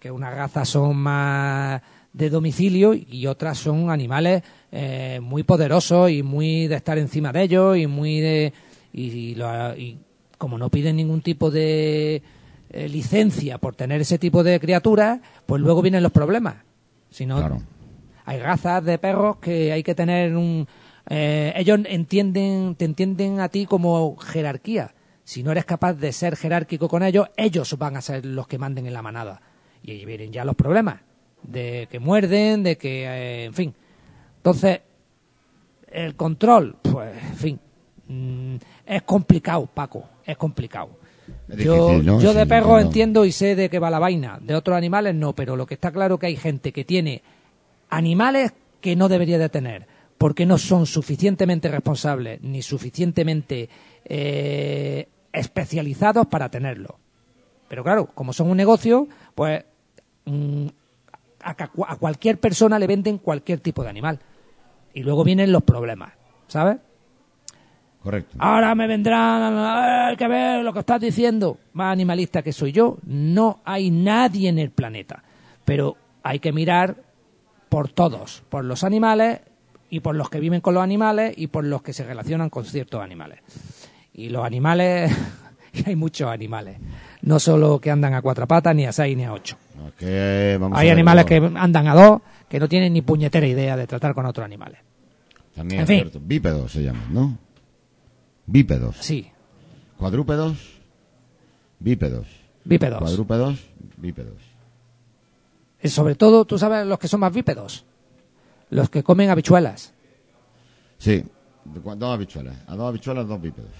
que 0.00 0.10
unas 0.10 0.34
razas 0.34 0.68
son 0.68 0.96
más 0.96 1.80
de 2.12 2.30
domicilio 2.30 2.92
y 2.94 3.26
otras 3.26 3.58
son 3.58 3.90
animales 3.90 4.42
eh, 4.72 5.20
muy 5.22 5.42
poderosos 5.44 6.10
y 6.10 6.22
muy 6.22 6.66
de 6.66 6.76
estar 6.76 6.98
encima 6.98 7.32
de 7.32 7.42
ellos 7.42 7.76
y 7.76 7.86
muy 7.86 8.20
de 8.20 8.52
y, 8.92 9.02
y 9.10 9.34
lo- 9.36 9.76
y 9.76 9.98
como 10.38 10.58
no 10.58 10.70
piden 10.70 10.96
ningún 10.96 11.20
tipo 11.22 11.50
de 11.50 12.22
eh, 12.70 12.88
licencia 12.88 13.58
por 13.58 13.76
tener 13.76 14.00
ese 14.00 14.18
tipo 14.18 14.42
de 14.42 14.58
criaturas, 14.58 15.20
pues 15.46 15.60
luego 15.62 15.82
vienen 15.82 16.02
los 16.02 16.12
problemas. 16.12 16.56
Si 17.10 17.26
no, 17.26 17.36
Claro. 17.38 17.60
hay 18.24 18.38
razas 18.40 18.84
de 18.84 18.98
perros 18.98 19.36
que 19.36 19.70
hay 19.72 19.82
que 19.82 19.94
tener 19.94 20.34
un... 20.36 20.66
eh, 21.08 21.52
ellos 21.56 21.80
entienden, 21.86 22.74
te 22.76 22.84
entienden 22.86 23.40
a 23.40 23.48
ti 23.48 23.66
como 23.66 24.16
jerarquía. 24.16 24.94
Si 25.24 25.42
no 25.42 25.52
eres 25.52 25.64
capaz 25.64 25.92
de 25.94 26.10
ser 26.12 26.36
jerárquico 26.36 26.88
con 26.88 27.02
ellos, 27.04 27.28
ellos 27.36 27.76
van 27.78 27.96
a 27.96 28.00
ser 28.00 28.24
los 28.26 28.48
que 28.48 28.58
manden 28.58 28.86
en 28.86 28.94
la 28.94 29.02
manada. 29.02 29.40
Y 29.82 29.92
ahí 29.92 30.04
vienen 30.04 30.32
ya 30.32 30.44
los 30.44 30.56
problemas. 30.56 31.00
De 31.42 31.88
que 31.90 31.98
muerden, 31.98 32.62
de 32.62 32.76
que... 32.76 33.04
eh, 33.04 33.44
en 33.44 33.54
fin. 33.54 33.74
Entonces, 34.36 34.80
el 35.88 36.14
control, 36.16 36.76
pues, 36.82 37.14
en 37.16 37.36
fin. 37.36 37.60
mm, 38.08 38.56
es 38.86 39.02
complicado, 39.02 39.66
Paco. 39.66 40.04
Es 40.24 40.36
complicado. 40.36 40.90
Es 41.48 41.58
yo 41.58 42.00
yo 42.00 42.32
de 42.34 42.42
Sí, 42.42 42.48
perros 42.48 42.82
entiendo 42.82 43.24
y 43.24 43.32
sé 43.32 43.54
de 43.54 43.68
qué 43.68 43.78
va 43.78 43.90
la 43.90 43.98
vaina. 43.98 44.38
De 44.40 44.54
otros 44.54 44.76
animales 44.76 45.14
no, 45.14 45.34
pero 45.34 45.56
lo 45.56 45.66
que 45.66 45.74
está 45.74 45.90
claro 45.92 46.18
que 46.18 46.26
hay 46.26 46.36
gente 46.36 46.72
que 46.72 46.84
tiene 46.84 47.22
animales 47.88 48.52
que 48.80 48.96
no 48.96 49.08
debería 49.08 49.38
de 49.38 49.48
tener, 49.48 49.86
porque 50.18 50.46
no 50.46 50.58
son 50.58 50.86
suficientemente 50.86 51.68
responsables 51.68 52.40
ni 52.42 52.62
suficientemente 52.62 53.68
eh, 54.04 55.08
especializados 55.32 56.26
para 56.26 56.50
tenerlo. 56.50 56.98
Pero 57.68 57.84
claro, 57.84 58.06
como 58.14 58.32
son 58.32 58.50
un 58.50 58.56
negocio, 58.56 59.06
pues 59.34 59.64
mm, 60.24 60.66
a, 61.42 61.96
cualquier 61.96 62.38
persona 62.38 62.78
le 62.78 62.86
venden 62.86 63.18
cualquier 63.18 63.60
tipo 63.60 63.82
de 63.82 63.90
animal. 63.90 64.18
Y 64.92 65.02
luego 65.02 65.24
vienen 65.24 65.52
los 65.52 65.62
problemas, 65.62 66.12
¿sabes? 66.48 66.78
Correcto. 68.02 68.36
Ahora 68.38 68.74
me 68.74 68.86
vendrán, 68.86 69.54
"Eh, 69.54 70.10
hay 70.10 70.16
que 70.16 70.26
ver 70.26 70.64
lo 70.64 70.72
que 70.72 70.80
estás 70.80 71.00
diciendo. 71.00 71.58
Más 71.74 71.92
animalista 71.92 72.42
que 72.42 72.52
soy 72.52 72.72
yo, 72.72 72.98
no 73.04 73.60
hay 73.64 73.90
nadie 73.90 74.48
en 74.48 74.58
el 74.58 74.70
planeta. 74.70 75.22
Pero 75.64 75.96
hay 76.22 76.38
que 76.38 76.52
mirar 76.52 76.96
por 77.68 77.88
todos, 77.88 78.42
por 78.48 78.64
los 78.64 78.84
animales 78.84 79.40
y 79.90 80.00
por 80.00 80.14
los 80.16 80.30
que 80.30 80.40
viven 80.40 80.60
con 80.60 80.74
los 80.74 80.82
animales 80.82 81.34
y 81.36 81.48
por 81.48 81.64
los 81.64 81.82
que 81.82 81.92
se 81.92 82.04
relacionan 82.04 82.50
con 82.50 82.64
ciertos 82.64 83.02
animales. 83.02 83.40
Y 84.12 84.28
los 84.30 84.44
animales, 84.44 85.12
y 85.72 85.88
hay 85.88 85.96
muchos 85.96 86.28
animales, 86.30 86.78
no 87.22 87.38
solo 87.38 87.80
que 87.80 87.90
andan 87.90 88.14
a 88.14 88.22
cuatro 88.22 88.46
patas, 88.46 88.74
ni 88.74 88.86
a 88.86 88.92
seis, 88.92 89.16
ni 89.16 89.24
a 89.24 89.32
ocho. 89.32 89.56
Vamos 90.58 90.76
a 90.76 90.80
Hay 90.80 90.88
animales 90.90 91.24
que 91.24 91.36
andan 91.36 91.86
a 91.88 91.94
dos, 91.94 92.20
que 92.48 92.58
no 92.60 92.68
tienen 92.68 92.92
ni 92.92 93.02
puñetera 93.02 93.46
idea 93.46 93.76
de 93.76 93.86
tratar 93.86 94.14
con 94.14 94.26
otros 94.26 94.44
animales. 94.44 94.78
También 95.54 95.80
en 95.80 95.82
es 95.84 95.88
fin. 95.88 95.98
cierto. 96.00 96.20
Bípedos 96.22 96.72
se 96.72 96.82
llaman, 96.82 97.12
¿no? 97.12 97.38
Bípedos. 98.46 98.96
Sí, 99.00 99.30
Cuadrúpedos. 99.96 100.80
Bípedos. 101.78 102.26
bípedos. 102.64 102.98
Cuadrúpedos. 103.00 103.58
Bípedos. 103.98 104.38
Y 105.82 105.88
sobre 105.88 106.14
todo, 106.14 106.44
tú 106.46 106.58
sabes 106.58 106.86
los 106.86 106.98
que 106.98 107.08
son 107.08 107.20
más 107.20 107.32
bípedos. 107.32 107.84
Los 108.70 108.88
que 108.88 109.02
comen 109.02 109.28
habichuelas. 109.30 109.92
Sí. 110.98 111.24
Dos 111.64 112.14
habichuelas. 112.14 112.56
A 112.66 112.76
dos 112.76 112.88
habichuelas, 112.88 113.26
dos 113.28 113.40
bípedos. 113.40 113.70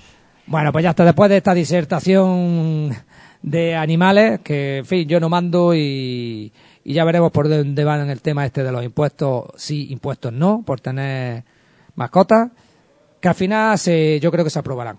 Bueno, 0.46 0.72
pues 0.72 0.82
ya 0.82 0.90
está. 0.90 1.04
Después 1.04 1.30
de 1.30 1.36
esta 1.36 1.54
disertación 1.54 2.94
de 3.42 3.76
animales, 3.76 4.40
que, 4.40 4.78
en 4.78 4.86
fin, 4.86 5.08
yo 5.08 5.20
no 5.20 5.28
mando 5.28 5.74
y, 5.74 6.52
y 6.84 6.92
ya 6.94 7.04
veremos 7.04 7.30
por 7.30 7.48
dónde 7.48 7.84
van 7.84 8.00
en 8.00 8.10
el 8.10 8.20
tema 8.20 8.44
este 8.46 8.62
de 8.62 8.72
los 8.72 8.84
impuestos, 8.84 9.46
sí, 9.56 9.88
impuestos 9.90 10.32
no, 10.32 10.62
por 10.64 10.80
tener 10.80 11.44
mascotas, 11.94 12.50
que 13.20 13.28
al 13.28 13.34
final 13.34 13.78
se, 13.78 14.18
yo 14.20 14.30
creo 14.30 14.44
que 14.44 14.50
se 14.50 14.58
aprobarán. 14.58 14.98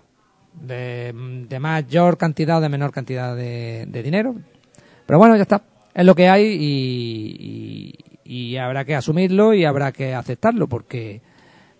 De, 0.54 1.12
de 1.48 1.58
mayor 1.58 2.18
cantidad 2.18 2.58
o 2.58 2.60
de 2.60 2.68
menor 2.68 2.92
cantidad 2.92 3.34
de, 3.34 3.86
dinero. 4.04 4.34
Pero 5.06 5.18
bueno, 5.18 5.34
ya 5.36 5.42
está. 5.42 5.62
Es 5.94 6.04
lo 6.04 6.14
que 6.14 6.28
hay 6.28 7.96
y 8.24 8.56
habrá 8.56 8.84
que 8.84 8.94
asumirlo 8.94 9.54
y 9.54 9.64
habrá 9.64 9.92
que 9.92 10.14
aceptarlo 10.14 10.68
porque 10.68 11.20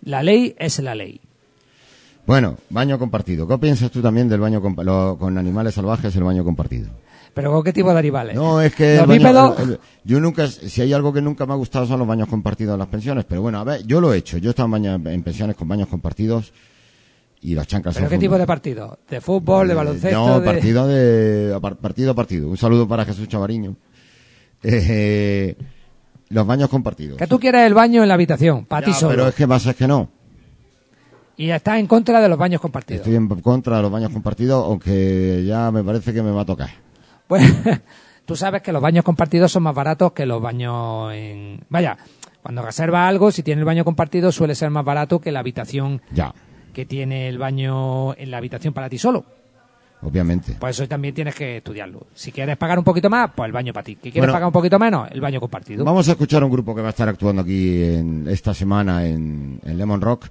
la 0.01 0.21
ley 0.21 0.55
es 0.57 0.79
la 0.79 0.95
ley. 0.95 1.21
Bueno, 2.25 2.57
baño 2.69 2.97
compartido. 2.97 3.47
¿Qué 3.47 3.57
piensas 3.57 3.91
tú 3.91 4.01
también 4.01 4.29
del 4.29 4.39
baño 4.39 4.61
compa- 4.61 4.83
lo- 4.83 5.17
con 5.17 5.37
animales 5.37 5.73
salvajes, 5.73 6.15
el 6.15 6.23
baño 6.23 6.43
compartido? 6.43 6.89
¿Pero 7.33 7.51
con 7.51 7.63
qué 7.63 7.73
tipo 7.73 7.91
de 7.91 7.99
animales? 7.99 8.35
No, 8.35 8.61
es 8.61 8.73
que... 8.75 8.97
¿Los 8.97 9.09
el 9.09 9.23
baño- 9.23 9.55
el- 9.57 9.69
el- 9.71 9.79
yo 10.03 10.19
nunca, 10.19 10.47
si 10.47 10.81
hay 10.81 10.93
algo 10.93 11.11
que 11.11 11.21
nunca 11.21 11.45
me 11.45 11.53
ha 11.53 11.55
gustado 11.55 11.85
son 11.87 11.99
los 11.99 12.07
baños 12.07 12.27
compartidos 12.29 12.73
en 12.73 12.79
las 12.79 12.87
pensiones, 12.87 13.25
pero 13.25 13.41
bueno, 13.41 13.59
a 13.59 13.63
ver, 13.63 13.83
yo 13.85 13.99
lo 13.99 14.13
he 14.13 14.17
hecho. 14.17 14.37
Yo 14.37 14.49
he 14.49 14.51
estado 14.51 14.67
en, 14.67 14.71
baña- 14.71 15.11
en 15.13 15.23
pensiones 15.23 15.55
con 15.55 15.67
baños 15.67 15.87
compartidos 15.87 16.53
y 17.41 17.55
las 17.55 17.67
chancas 17.67 17.95
¿Pero 17.95 18.07
qué 18.07 18.17
tipo 18.17 18.37
de 18.37 18.45
partido? 18.47 18.99
¿De 19.09 19.19
fútbol, 19.19 19.67
de 19.67 19.73
Eh, 19.73 19.75
baloncesto? 19.75 20.17
No, 20.27 20.39
de- 20.39 20.45
partido 20.45 20.87
de 20.87 21.59
partido 21.81 22.11
a 22.11 22.15
partido. 22.15 22.47
Un 22.47 22.57
saludo 22.57 22.87
para 22.87 23.03
Jesús 23.05 23.27
Chavariño. 23.27 23.75
Eh, 24.65 25.57
los 26.29 26.47
baños 26.47 26.69
compartidos. 26.69 27.17
Que 27.17 27.27
tú 27.27 27.37
quieres 27.37 27.67
el 27.67 27.73
baño 27.73 28.01
en 28.01 28.07
la 28.07 28.13
habitación, 28.13 28.65
para 28.65 28.85
ti 28.85 28.93
solo. 28.93 29.09
Pero 29.09 29.27
es 29.27 29.35
que 29.35 29.45
pasa 29.45 29.71
es 29.71 29.75
que 29.75 29.87
no. 29.87 30.09
Y 31.37 31.49
estás 31.49 31.79
en 31.79 31.87
contra 31.87 32.21
de 32.21 32.29
los 32.29 32.37
baños 32.37 32.61
compartidos. 32.61 32.99
Estoy 33.01 33.15
en 33.15 33.27
contra 33.27 33.77
de 33.77 33.81
los 33.81 33.91
baños 33.91 34.11
compartidos, 34.11 34.63
aunque 34.65 35.43
ya 35.45 35.71
me 35.71 35.83
parece 35.83 36.13
que 36.13 36.21
me 36.21 36.31
va 36.31 36.41
a 36.41 36.45
tocar. 36.45 36.69
Pues 37.27 37.43
tú 38.25 38.35
sabes 38.35 38.61
que 38.61 38.71
los 38.71 38.81
baños 38.81 39.03
compartidos 39.03 39.51
son 39.51 39.63
más 39.63 39.73
baratos 39.75 40.11
que 40.13 40.25
los 40.25 40.41
baños 40.41 41.11
en... 41.13 41.61
Vaya, 41.69 41.97
cuando 42.43 42.61
reservas 42.61 43.09
algo, 43.09 43.31
si 43.31 43.41
tiene 43.41 43.61
el 43.61 43.65
baño 43.65 43.83
compartido 43.83 44.31
suele 44.31 44.53
ser 44.53 44.69
más 44.69 44.85
barato 44.85 45.19
que 45.19 45.31
la 45.31 45.39
habitación 45.39 46.01
Ya, 46.11 46.33
que 46.73 46.85
tiene 46.85 47.27
el 47.29 47.37
baño 47.39 48.13
en 48.15 48.29
la 48.29 48.37
habitación 48.37 48.73
para 48.73 48.89
ti 48.89 48.97
solo. 48.99 49.25
obviamente. 50.01 50.53
Por 50.59 50.69
eso 50.69 50.87
también 50.87 51.15
tienes 51.15 51.33
que 51.33 51.57
estudiarlo. 51.57 52.05
Si 52.13 52.31
quieres 52.31 52.57
pagar 52.57 52.77
un 52.77 52.83
poquito 52.83 53.09
más, 53.09 53.31
pues 53.35 53.47
el 53.47 53.53
baño 53.53 53.73
para 53.73 53.85
ti. 53.85 53.93
Si 53.93 54.11
quieres 54.11 54.19
Bueno. 54.21 54.33
pagar 54.33 54.47
un 54.47 54.53
poquito 54.53 54.77
menos, 54.77 55.09
el 55.11 55.21
baño 55.21 55.39
compartido. 55.39 55.83
Vamos 55.83 56.07
a 56.09 56.11
escuchar 56.11 56.43
un 56.43 56.51
grupo 56.51 56.75
que 56.75 56.81
va 56.81 56.89
a 56.89 56.91
estar 56.91 57.07
actuando 57.09 57.41
aquí 57.41 57.81
en, 57.81 58.27
esta 58.27 58.53
semana 58.53 59.05
en, 59.07 59.59
en 59.65 59.77
Lemon 59.79 59.99
Rock. 60.01 60.27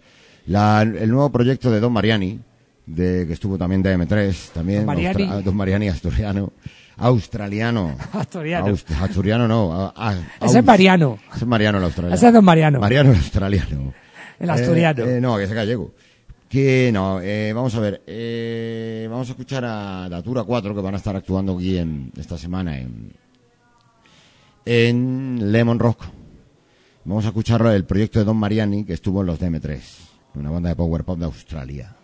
La- 0.47 0.83
el 0.83 1.11
nuevo 1.11 1.31
proyecto 1.31 1.71
de 1.71 1.81
Don 1.81 1.93
Mariani, 1.93 2.41
de, 2.87 3.27
que 3.27 3.33
estuvo 3.33 3.57
también 3.59 3.83
de 3.83 3.97
M3, 3.97 4.51
también. 4.53 4.81
Don 4.81 4.87
Mariani. 4.87 5.25
Austra- 5.25 5.43
Don 5.43 5.57
Mariani 5.57 5.89
asturiano. 5.89 6.53
Australiano. 6.97 7.97
Asturiano. 8.13 8.67
Aust- 8.69 8.91
asturiano 9.03 9.49
no. 9.49 9.73
a- 9.73 9.93
a- 9.97 10.15
Ese 10.45 10.59
es 10.59 10.65
Mariano. 10.65 11.19
Ese 11.31 11.39
es 11.41 11.47
Mariano 11.47 11.79
el 11.79 11.85
australiano. 11.85 12.15
Ese 12.15 12.27
es 12.29 12.33
Don 12.33 12.45
Mariano. 12.45 12.81
Mariano 12.81 13.11
el 13.13 13.17
australiano. 13.17 13.95
El 14.39 14.51
asturiano. 14.51 15.05
Eh, 15.05 15.17
eh, 15.17 15.21
no, 15.21 15.37
que 15.37 15.45
es 15.45 15.53
gallego. 15.53 15.95
Que 16.49 16.91
no, 16.93 17.19
eh, 17.23 17.53
vamos 17.55 17.75
a 17.77 17.81
ver. 17.81 18.03
eh, 18.07 19.07
vamos 19.11 19.27
a 19.29 19.31
escuchar 19.33 19.65
a 19.65 20.09
Datura 20.11 20.45
4 20.45 20.75
que 20.75 20.81
van 20.83 20.95
a 20.95 20.99
estar 20.99 21.17
actuando 21.17 21.57
aquí 21.57 21.79
en, 21.79 22.13
esta 22.19 22.37
semana 22.37 22.79
en, 22.79 23.13
en 24.65 25.51
Lemon 25.53 25.79
Rock. 25.79 26.05
Vamos 27.05 27.25
a 27.25 27.29
escuchar 27.29 27.65
el 27.67 27.85
proyecto 27.85 28.19
de 28.19 28.25
Don 28.25 28.37
Mariani 28.37 28.85
que 28.85 28.93
estuvo 28.93 29.21
en 29.23 29.27
los 29.29 29.41
DM3, 29.41 29.81
una 30.35 30.51
banda 30.51 30.69
de 30.71 30.77
power 30.77 31.05
pop 31.05 31.19
de 31.19 31.25
Australia. 31.27 31.95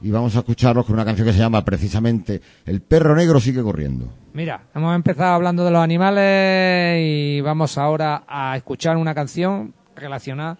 Y 0.00 0.10
vamos 0.10 0.36
a 0.36 0.40
escucharlos 0.40 0.84
con 0.84 0.94
una 0.94 1.04
canción 1.06 1.26
que 1.26 1.32
se 1.32 1.38
llama 1.38 1.64
precisamente 1.64 2.42
El 2.66 2.82
perro 2.82 3.16
negro 3.16 3.40
sigue 3.40 3.62
corriendo. 3.62 4.12
Mira, 4.34 4.64
hemos 4.74 4.94
empezado 4.94 5.34
hablando 5.34 5.64
de 5.64 5.70
los 5.70 5.80
animales 5.82 7.00
y 7.02 7.40
vamos 7.40 7.78
ahora 7.78 8.24
a 8.28 8.56
escuchar 8.56 8.98
una 8.98 9.14
canción 9.14 9.72
relacionada 9.94 10.58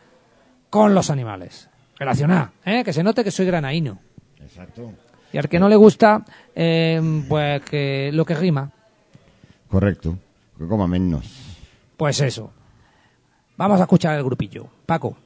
con 0.70 0.94
los 0.94 1.10
animales. 1.10 1.68
Relacionada, 1.98 2.52
¿eh? 2.64 2.82
que 2.84 2.92
se 2.92 3.02
note 3.02 3.22
que 3.24 3.30
soy 3.30 3.46
granaíno. 3.46 3.98
Exacto. 4.40 4.92
Y 5.32 5.38
al 5.38 5.48
que 5.48 5.58
no 5.60 5.68
le 5.68 5.76
gusta, 5.76 6.24
eh, 6.54 7.22
pues 7.28 7.62
que 7.62 8.10
lo 8.12 8.24
que 8.24 8.34
rima, 8.34 8.70
Correcto. 9.68 10.16
Que 10.56 10.66
coma 10.66 10.86
menos. 10.86 11.26
pues 11.96 12.20
eso. 12.20 12.52
Vamos 13.56 13.80
a 13.80 13.82
escuchar 13.84 14.16
el 14.16 14.24
grupillo. 14.24 14.66
Paco. 14.86 15.16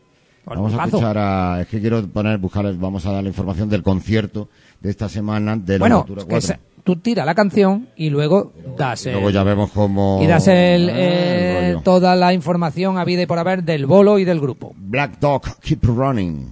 Vamos 0.47 0.75
a 0.75 0.85
escuchar 0.85 1.19
a... 1.19 1.61
Es 1.61 1.69
que 1.69 1.81
quiero 1.81 2.07
poner, 2.09 2.39
buscar, 2.39 2.73
vamos 2.77 3.05
a 3.07 3.13
dar 3.13 3.23
la 3.23 3.29
información 3.29 3.69
del 3.69 3.83
concierto 3.83 4.49
de 4.81 4.91
esta 4.91 5.09
semana 5.09 5.57
de 5.57 5.75
la 5.79 5.83
Bueno, 5.83 6.05
que 6.05 6.15
4. 6.15 6.41
se- 6.41 6.59
tú 6.83 6.97
tira 6.97 7.25
la 7.25 7.35
canción 7.35 7.89
y 7.95 8.11
luego 8.11 8.53
das 8.77 9.07
el, 9.07 9.13
Luego 9.13 9.31
ya 9.31 9.43
vemos 9.43 9.71
cómo... 9.71 10.19
y 10.23 10.27
das 10.27 10.49
el, 10.49 10.89
Ah, 10.89 10.93
eh, 10.97 11.71
el 11.77 11.83
toda 11.83 12.17
la 12.17 12.33
información 12.33 12.99
a 12.99 13.05
vida 13.05 13.23
y 13.23 13.27
por 13.27 13.39
haber 13.39 13.63
del 13.63 13.87
bolo 13.87 14.19
y 14.19 14.25
del 14.25 14.41
grupo. 14.41 14.73
Black 14.77 15.19
Dog, 15.21 15.43
Keep 15.61 15.85
Running. 15.85 16.51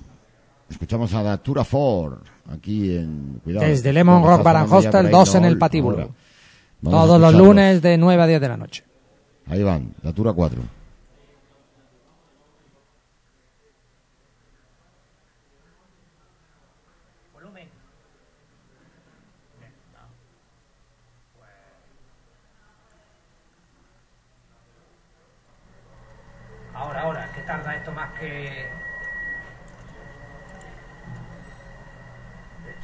Escuchamos 0.71 1.13
a 1.15 1.23
Datura 1.23 1.65
4 1.69 2.19
aquí 2.53 2.95
en... 2.95 3.41
Cuidado. 3.43 3.67
Desde 3.67 3.93
Lemon 3.93 4.23
Rock 4.23 4.43
Baran 4.43 4.71
Hostel, 4.71 4.91
por 4.93 5.07
ahí, 5.07 5.11
dos 5.13 5.35
en 5.35 5.43
no, 5.43 5.49
el 5.49 5.59
patíbulo. 5.59 6.11
Todos 6.85 7.21
los 7.21 7.35
lunes 7.35 7.83
de 7.83 7.97
9 7.99 8.23
a 8.23 8.27
10 8.27 8.41
de 8.41 8.49
la 8.49 8.57
noche. 8.57 8.85
Ahí 9.47 9.63
van, 9.63 9.95
Datura 10.03 10.33
4. 10.35 10.61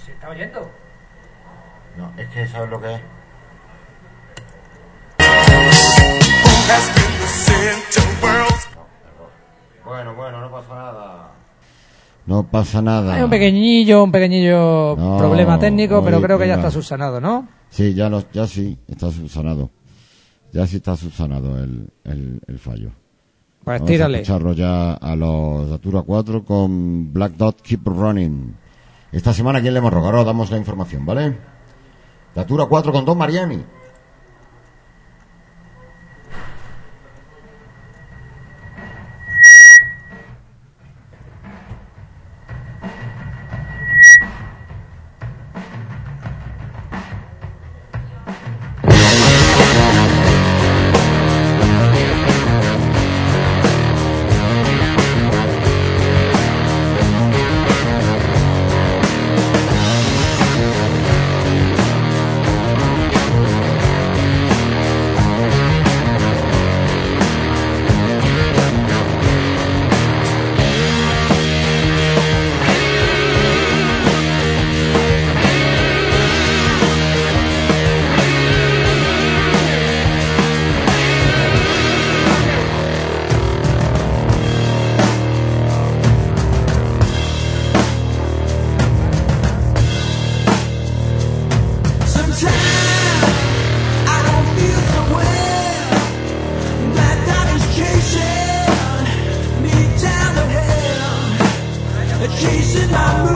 ¿Se 0.04 0.12
está 0.12 0.28
oyendo? 0.28 0.70
No, 1.96 2.12
es 2.18 2.28
que 2.28 2.46
sabes 2.46 2.70
lo 2.70 2.80
que 2.80 2.94
es. 2.94 3.00
Bueno, 9.84 10.14
bueno, 10.14 10.40
no 10.40 10.50
pasa 10.50 10.74
nada. 10.74 11.32
No 12.26 12.42
pasa 12.42 12.82
nada. 12.82 13.14
Hay 13.14 13.22
un 13.22 13.30
pequeñillo, 13.30 14.04
un 14.04 14.12
pequeñillo 14.12 14.96
problema 15.18 15.58
técnico, 15.58 16.02
pero 16.04 16.20
creo 16.20 16.38
que 16.38 16.48
ya 16.48 16.54
está 16.56 16.70
subsanado, 16.70 17.20
¿no? 17.20 17.48
Sí, 17.70 17.94
ya, 17.94 18.08
lo, 18.08 18.22
ya 18.30 18.46
sí, 18.46 18.78
está 18.86 19.10
subsanado. 19.10 19.70
Ya 20.52 20.66
sí 20.66 20.76
está 20.76 20.96
subsanado 20.96 21.62
el, 21.62 21.88
el, 22.04 22.40
el 22.46 22.58
fallo. 22.58 22.90
Pues 23.64 23.80
Vamos 23.80 23.90
tírale. 23.90 24.18
A 24.18 24.52
ya 24.52 24.92
a 24.92 25.16
los 25.16 25.70
Datura 25.70 26.02
4 26.02 26.44
con 26.44 27.12
Black 27.12 27.32
Dot 27.32 27.62
Keep 27.62 27.86
Running. 27.86 28.63
Esta 29.14 29.32
semana, 29.32 29.60
¿quién 29.60 29.74
le 29.74 29.78
hemos 29.78 29.92
rogado? 29.92 30.24
Damos 30.24 30.50
la 30.50 30.58
información, 30.58 31.06
¿vale? 31.06 31.38
Datura 32.34 32.66
4 32.66 32.90
con 32.90 33.04
Don 33.04 33.16
Mariani. 33.16 33.64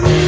Thank 0.01 0.23
you. 0.23 0.28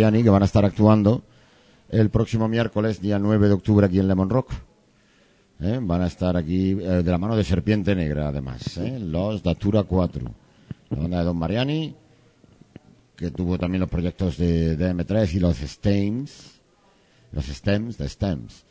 Mariani, 0.00 0.22
que 0.22 0.30
van 0.30 0.40
a 0.40 0.46
estar 0.46 0.64
actuando 0.64 1.22
el 1.90 2.08
próximo 2.08 2.48
miércoles, 2.48 3.02
día 3.02 3.18
9 3.18 3.48
de 3.48 3.52
octubre, 3.52 3.84
aquí 3.84 3.98
en 3.98 4.08
Lemon 4.08 4.30
Rock. 4.30 4.50
¿Eh? 5.60 5.78
Van 5.82 6.00
a 6.00 6.06
estar 6.06 6.38
aquí 6.38 6.70
eh, 6.70 7.02
de 7.02 7.10
la 7.10 7.18
mano 7.18 7.36
de 7.36 7.44
Serpiente 7.44 7.94
Negra, 7.94 8.28
además. 8.28 8.78
¿eh? 8.78 8.98
Los 8.98 9.42
Datura 9.42 9.82
4. 9.82 10.22
La 10.88 10.98
banda 10.98 11.18
de 11.18 11.24
Don 11.24 11.36
Mariani, 11.36 11.94
que 13.14 13.30
tuvo 13.30 13.58
también 13.58 13.80
los 13.80 13.90
proyectos 13.90 14.38
de, 14.38 14.74
de 14.74 14.94
M3 14.94 15.34
y 15.34 15.38
los 15.38 15.58
Stems. 15.58 16.60
Los 17.32 17.44
Stems, 17.44 17.98
de 17.98 18.08
Stems. 18.08 18.64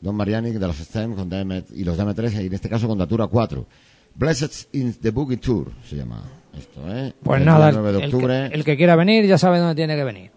Don 0.00 0.14
Mariani 0.14 0.52
de 0.52 0.60
los 0.60 0.76
Stems 0.76 1.16
con 1.16 1.28
DM, 1.28 1.64
y 1.74 1.82
los 1.82 1.98
DM3, 1.98 2.44
y 2.44 2.46
en 2.46 2.54
este 2.54 2.68
caso 2.68 2.86
con 2.86 2.96
Datura 2.96 3.26
4. 3.26 3.66
Blessed 4.14 4.68
in 4.74 4.94
the 5.00 5.10
Boogie 5.10 5.38
Tour 5.38 5.72
se 5.84 5.96
llama 5.96 6.22
esto, 6.56 6.80
¿eh? 6.88 7.12
Pues 7.24 7.40
El 7.40 7.44
nada, 7.44 7.72
día 7.72 7.80
9 7.80 7.92
de 7.92 8.04
el, 8.04 8.10
que, 8.10 8.16
octubre, 8.16 8.46
el 8.46 8.64
que 8.64 8.76
quiera 8.76 8.94
venir 8.94 9.26
ya 9.26 9.36
sabe 9.36 9.58
dónde 9.58 9.74
tiene 9.74 9.96
que 9.96 10.04
venir. 10.04 10.35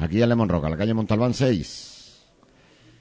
Aquí 0.00 0.22
en 0.22 0.28
Lemon 0.28 0.48
Rock, 0.48 0.64
a 0.64 0.70
la 0.70 0.76
calle 0.76 0.94
Montalbán 0.94 1.34
6. 1.34 1.94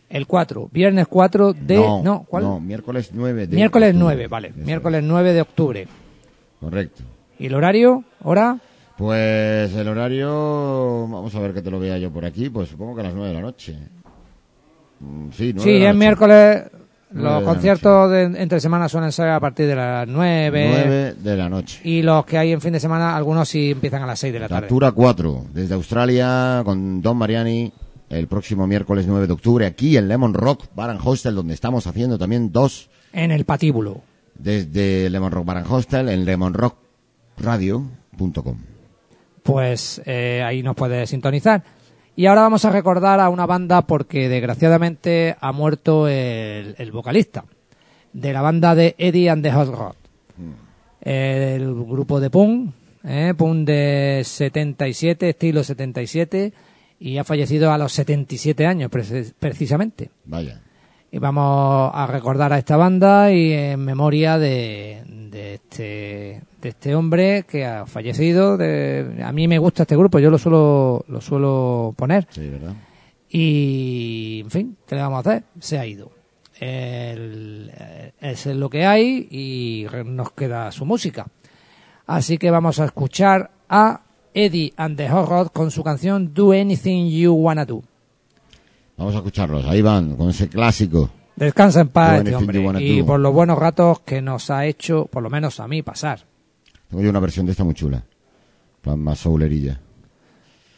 El 0.10 0.26
4, 0.26 0.70
viernes 0.72 1.08
4 1.10 1.54
de... 1.54 1.76
No, 1.76 2.26
¿cuál? 2.28 2.44
no, 2.44 2.60
miércoles 2.62 3.10
9 3.14 3.48
de 3.48 3.56
Miércoles 3.56 3.90
octubre. 3.90 4.16
9, 4.16 4.28
vale. 4.28 4.48
Eso 4.50 4.58
Miércoles 4.60 5.04
9 5.04 5.34
de 5.34 5.42
octubre. 5.42 5.82
es, 5.82 5.90
Correcto. 6.60 7.04
¿Y 7.40 7.46
el 7.48 7.54
horario? 7.56 8.04
¿Hora? 8.24 8.58
Pues 8.98 9.76
el 9.76 9.88
horario, 9.88 11.08
vamos 11.08 11.36
a 11.36 11.40
ver 11.40 11.54
que 11.54 11.62
te 11.62 11.70
lo 11.70 11.80
vea 11.80 11.98
yo 11.98 12.10
por 12.12 12.26
aquí, 12.26 12.50
pues 12.50 12.70
supongo 12.70 12.96
que 12.96 13.02
a 13.02 13.04
las 13.06 13.14
9 13.14 13.28
de 13.28 13.34
la 13.36 13.42
noche. 13.42 13.78
Mm, 15.02 15.30
Sí, 15.32 15.52
9 15.54 15.62
Sí, 15.62 15.74
de 15.74 15.80
la 15.80 15.90
es 15.90 15.94
noche. 15.96 16.00
miércoles. 16.00 16.64
Los 17.12 17.44
conciertos 17.44 18.12
de, 18.12 18.24
entre 18.24 18.60
semanas 18.60 18.92
suelen 18.92 19.14
ser 19.14 19.30
a 19.30 19.40
partir 19.40 19.68
de 19.68 19.76
las 19.76 20.06
9. 20.08 20.70
9 20.70 21.16
de 21.18 21.38
la 21.38 21.48
noche. 21.48 21.80
Y 21.84 22.02
los 22.02 22.26
que 22.26 22.38
hay 22.38 22.52
en 22.52 22.60
fin 22.60 22.74
de 22.74 22.82
semana, 22.82 23.16
algunos 23.16 23.48
sí 23.48 23.72
empiezan 23.72 24.04
a 24.04 24.06
las 24.06 24.20
6 24.20 24.34
de 24.34 24.40
la 24.40 24.50
tarde. 24.50 24.64
Datura 24.64 24.92
4, 24.92 25.46
desde 25.54 25.74
Australia, 25.74 26.62
con 26.66 27.02
Don 27.02 27.16
Mariani, 27.18 27.72
el 28.10 28.28
próximo 28.28 28.68
miércoles 28.68 29.06
9 29.08 29.26
de 29.26 29.34
octubre, 29.34 29.66
aquí 29.66 29.96
en 29.96 30.10
Lemon 30.10 30.34
Rock 30.34 30.66
Bar 30.76 30.90
and 30.90 31.00
Hostel, 31.04 31.36
donde 31.36 31.54
estamos 31.54 31.88
haciendo 31.88 32.18
también 32.18 32.52
dos, 32.52 32.90
En 33.14 33.32
el 33.32 33.46
patíbulo. 33.46 34.02
desde 34.36 35.10
Lemon 35.10 35.32
Rock 35.32 35.46
Bar 35.46 35.58
and 35.58 35.72
Hostel, 35.72 36.10
en 36.10 36.26
lemonrockradio.com. 36.26 38.58
Pues 39.44 40.02
eh, 40.06 40.44
ahí 40.46 40.62
nos 40.62 40.76
puede 40.76 41.08
sintonizar. 41.08 41.64
Y 42.18 42.26
ahora 42.26 42.42
vamos 42.42 42.66
a 42.66 42.72
recordar 42.72 43.20
a 43.22 43.30
una 43.30 43.46
banda 43.46 43.84
porque 43.84 44.28
desgraciadamente 44.28 45.36
ha 45.40 45.52
muerto 45.54 46.08
el, 46.10 46.76
el 46.78 46.92
vocalista 46.92 47.46
de 48.12 48.34
la 48.34 48.42
banda 48.42 48.74
de 48.76 48.96
Eddie 48.98 49.30
and 49.30 49.44
the 49.44 49.52
Hot 49.54 49.70
Rod. 49.70 49.96
El 51.00 51.74
grupo 51.86 52.20
de 52.20 52.30
punk, 52.30 52.74
eh, 53.04 53.34
punk 53.38 53.68
de 53.68 54.24
77, 54.26 55.30
estilo 55.30 55.64
77, 55.64 56.54
y 57.00 57.18
ha 57.20 57.24
fallecido 57.24 57.72
a 57.72 57.78
los 57.78 57.94
77 57.94 58.66
años 58.66 58.90
precis- 58.92 59.34
precisamente. 59.38 60.10
Vaya. 60.26 60.62
Y 61.12 61.20
vamos 61.20 61.92
a 61.94 62.08
recordar 62.08 62.52
a 62.52 62.58
esta 62.58 62.76
banda 62.78 63.32
y 63.32 63.54
en 63.54 63.80
memoria 63.80 64.38
de, 64.40 65.04
de 65.32 65.54
este 65.54 66.42
de 66.62 66.70
este 66.70 66.96
hombre 66.96 67.44
que 67.50 67.66
ha 67.66 67.86
fallecido. 67.86 68.58
De, 68.58 69.22
a 69.24 69.32
mí 69.32 69.48
me 69.48 69.58
gusta 69.60 69.84
este 69.84 69.96
grupo, 69.98 70.20
yo 70.20 70.30
lo 70.30 70.38
suelo 70.38 71.06
lo 71.08 71.22
suelo 71.22 71.94
poner 71.98 72.28
Sí, 72.32 72.48
¿verdad? 72.50 72.74
y 73.30 74.42
en 74.44 74.50
fin, 74.52 74.78
¿qué 74.88 74.96
le 74.96 75.02
vamos 75.02 75.18
a 75.18 75.30
hacer? 75.30 75.44
Se 75.60 75.78
ha 75.78 75.86
ido. 75.86 76.12
El- 76.60 77.72
eh, 77.78 78.14
es 78.20 78.46
lo 78.48 78.70
que 78.70 78.86
hay 78.86 79.28
y 79.30 79.86
nos 80.06 80.32
queda 80.32 80.72
su 80.72 80.86
música. 80.86 81.28
Así 82.08 82.38
que 82.38 82.50
vamos 82.52 82.80
a 82.80 82.86
escuchar 82.86 83.52
a 83.70 84.02
Eddie 84.34 84.74
and 84.78 84.98
the 84.98 85.10
Hot 85.10 85.28
Rod 85.28 85.48
con 85.50 85.72
su 85.72 85.84
canción 85.84 86.34
Do 86.34 86.52
Anything 86.52 87.10
You 87.10 87.34
Wanna 87.34 87.66
Do. 87.66 87.84
Vamos 88.98 89.14
a 89.14 89.18
escucharlos. 89.18 89.66
Ahí 89.66 89.82
van, 89.82 90.16
con 90.16 90.30
ese 90.30 90.48
clásico. 90.50 91.10
Descansa 91.36 91.82
en 91.82 91.90
paz 91.90 92.20
este 92.20 92.36
hombre 92.36 92.64
y 92.84 93.04
por 93.04 93.20
los 93.20 93.32
buenos 93.32 93.60
ratos 93.60 94.00
que 94.00 94.22
nos 94.24 94.50
ha 94.50 94.66
hecho, 94.66 95.06
por 95.06 95.22
lo 95.22 95.30
menos 95.30 95.60
a 95.60 95.68
mí, 95.68 95.84
pasar. 95.84 96.22
Tengo 96.90 97.04
yo 97.04 97.10
una 97.10 97.20
versión 97.20 97.46
de 97.46 97.52
esta 97.52 97.64
muy 97.64 97.74
chula. 97.74 98.04
Plan 98.82 99.00
más 99.00 99.20
soulerilla. 99.20 99.80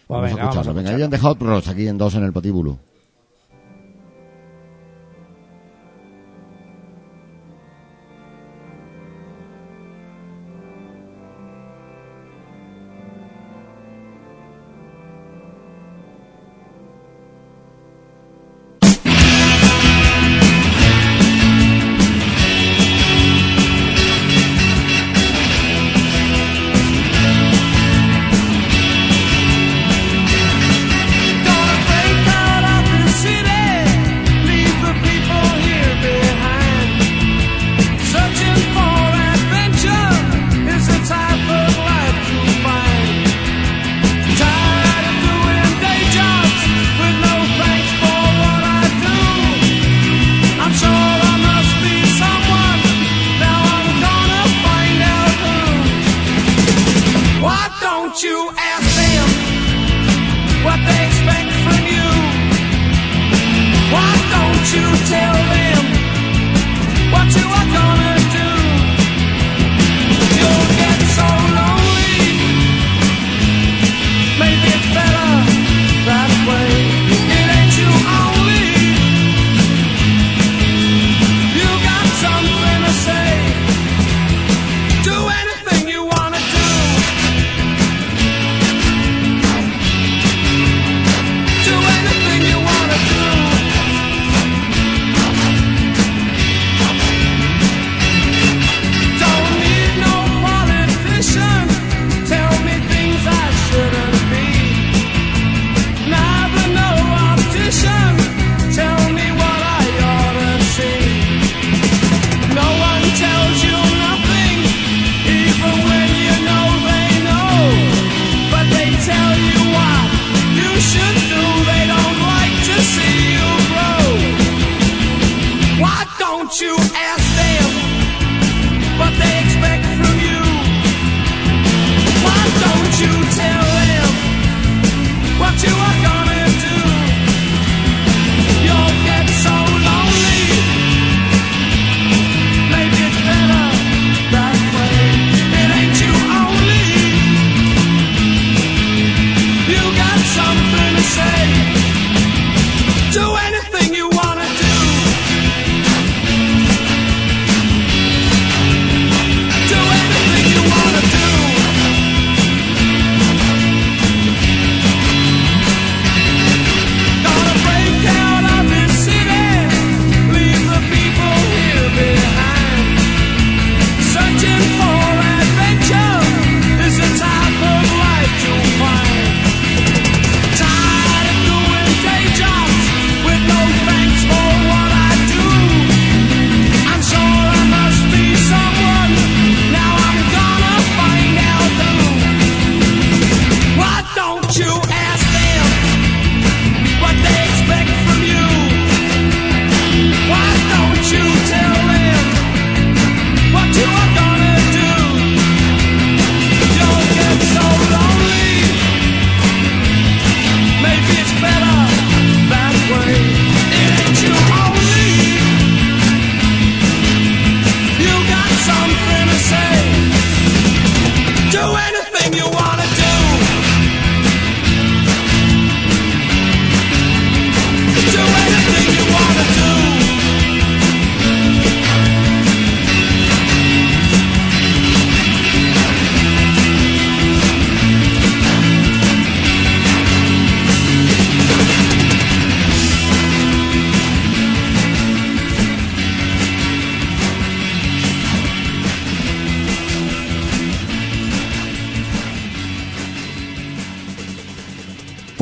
Pues 0.07 0.17
vamos 0.17 0.29
venga, 0.29 0.41
a 0.41 0.45
vamos 0.45 0.57
a 0.57 0.59
escucharlo. 0.61 0.73
Venga, 0.73 0.89
escucharlo. 0.89 0.99
Ian 0.99 1.11
de 1.11 1.17
Hot 1.19 1.41
Rods, 1.41 1.67
aquí 1.67 1.87
en 1.87 1.97
dos 1.97 2.15
en 2.15 2.23
el 2.23 2.33
patíbulo. 2.33 2.79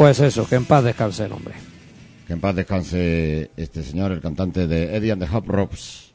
Pues 0.07 0.21
eso, 0.21 0.47
que 0.47 0.55
en 0.55 0.63
paz 0.63 0.85
descanse 0.85 1.25
el 1.25 1.33
hombre. 1.33 1.53
Que 2.25 2.31
en 2.31 2.39
paz 2.39 2.55
descanse 2.55 3.51
este 3.57 3.83
señor, 3.83 4.13
el 4.13 4.21
cantante 4.21 4.65
de 4.65 4.95
Eddie 4.95 5.11
and 5.11 5.21
the 5.21 5.35
Hop 5.35 5.45
Rops. 5.49 6.13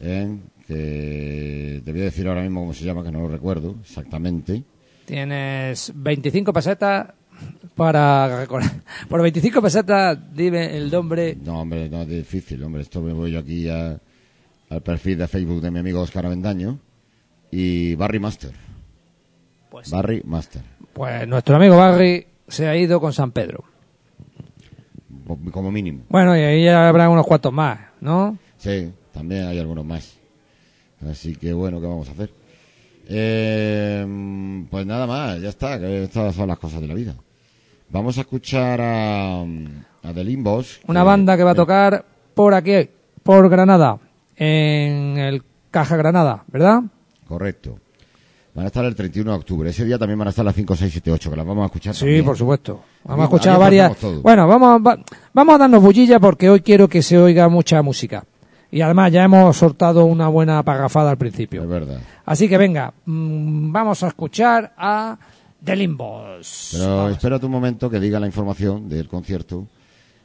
¿eh? 0.00 0.36
Que 0.68 1.80
te 1.82 1.92
voy 1.92 2.02
a 2.02 2.04
decir 2.04 2.28
ahora 2.28 2.42
mismo 2.42 2.60
cómo 2.60 2.74
se 2.74 2.84
llama, 2.84 3.02
que 3.02 3.10
no 3.10 3.20
lo 3.20 3.28
recuerdo 3.28 3.76
exactamente. 3.80 4.62
Tienes 5.06 5.92
25 5.94 6.52
pesetas 6.52 7.06
para 7.74 8.40
recordar. 8.40 8.70
Por 9.08 9.22
25 9.22 9.62
pesetas, 9.62 10.18
dime 10.34 10.76
el 10.76 10.90
nombre. 10.90 11.38
No, 11.42 11.62
hombre, 11.62 11.88
no 11.88 12.02
es 12.02 12.08
difícil, 12.08 12.62
hombre. 12.64 12.82
Esto 12.82 13.00
me 13.00 13.14
voy 13.14 13.30
yo 13.32 13.38
aquí 13.38 13.66
a- 13.66 13.98
al 14.68 14.82
perfil 14.82 15.16
de 15.16 15.26
Facebook 15.26 15.62
de 15.62 15.70
mi 15.70 15.78
amigo 15.78 16.02
Oscar 16.02 16.26
Avendaño 16.26 16.78
y 17.50 17.94
Barry 17.94 18.18
Master. 18.18 18.50
Pues, 19.70 19.88
Barry 19.90 20.20
Master. 20.26 20.60
pues 20.92 21.26
nuestro 21.26 21.56
amigo 21.56 21.78
Barry 21.78 22.26
se 22.48 22.68
ha 22.68 22.76
ido 22.76 23.00
con 23.00 23.12
San 23.12 23.32
Pedro. 23.32 23.64
Como 25.52 25.70
mínimo. 25.70 26.04
Bueno, 26.08 26.36
y 26.36 26.40
ahí 26.40 26.64
ya 26.64 26.88
habrá 26.88 27.08
unos 27.08 27.26
cuantos 27.26 27.52
más, 27.52 27.78
¿no? 28.00 28.38
Sí, 28.58 28.92
también 29.12 29.46
hay 29.46 29.58
algunos 29.58 29.84
más. 29.84 30.18
Así 31.08 31.36
que 31.36 31.52
bueno, 31.52 31.80
¿qué 31.80 31.86
vamos 31.86 32.08
a 32.08 32.12
hacer? 32.12 32.30
Eh, 33.08 34.66
pues 34.70 34.86
nada 34.86 35.06
más, 35.06 35.40
ya 35.40 35.48
está, 35.50 35.78
que 35.78 36.04
estas 36.04 36.34
son 36.34 36.48
las 36.48 36.58
cosas 36.58 36.80
de 36.80 36.88
la 36.88 36.94
vida. 36.94 37.14
Vamos 37.90 38.16
a 38.18 38.22
escuchar 38.22 38.80
a, 38.80 39.40
a 39.42 40.12
The 40.14 40.24
Limbos. 40.24 40.80
Una 40.86 41.04
banda 41.04 41.36
que 41.36 41.44
va 41.44 41.52
a 41.52 41.54
tocar 41.54 42.04
por 42.34 42.54
aquí, 42.54 42.88
por 43.22 43.48
Granada, 43.48 43.98
en 44.36 45.18
el 45.18 45.42
Caja 45.70 45.96
Granada, 45.96 46.44
¿verdad? 46.48 46.82
Correcto. 47.26 47.78
Van 48.54 48.64
a 48.64 48.68
estar 48.68 48.84
el 48.84 48.94
31 48.94 49.32
de 49.32 49.36
octubre. 49.36 49.68
Ese 49.70 49.84
día 49.84 49.98
también 49.98 50.16
van 50.18 50.28
a 50.28 50.30
estar 50.30 50.44
las 50.44 50.54
5, 50.54 50.76
6, 50.76 50.92
7, 50.92 51.10
8, 51.10 51.30
que 51.30 51.36
las 51.36 51.44
vamos 51.46 51.62
a 51.64 51.66
escuchar 51.66 51.94
Sí, 51.94 52.00
también. 52.02 52.24
por 52.24 52.36
supuesto. 52.38 52.80
Vamos 53.04 53.22
a 53.22 53.24
escuchar 53.24 53.58
varias. 53.58 53.92
Bueno, 54.22 54.46
vamos, 54.46 54.80
va- 54.86 54.98
vamos 55.32 55.54
a 55.56 55.58
darnos 55.58 55.82
bullilla 55.82 56.20
porque 56.20 56.48
hoy 56.48 56.60
quiero 56.60 56.88
que 56.88 57.02
se 57.02 57.18
oiga 57.18 57.48
mucha 57.48 57.82
música. 57.82 58.24
Y 58.70 58.80
además 58.80 59.10
ya 59.12 59.24
hemos 59.24 59.56
soltado 59.56 60.04
una 60.04 60.28
buena 60.28 60.62
parrafada 60.62 61.10
al 61.10 61.14
Es 61.14 61.18
principio. 61.18 61.66
verdad. 61.66 62.00
Así 62.24 62.48
que 62.48 62.56
venga, 62.58 62.92
mm, 63.06 63.72
vamos 63.72 64.02
a 64.04 64.08
escuchar 64.08 64.72
a 64.76 65.16
The 65.64 65.74
Limbos. 65.76 66.70
Pero 66.72 66.96
Vamos. 66.96 67.12
espérate 67.12 67.46
un 67.46 67.52
momento 67.52 67.90
que 67.90 67.98
diga 68.00 68.20
la 68.20 68.26
información 68.26 68.88
del 68.88 69.08
concierto. 69.08 69.66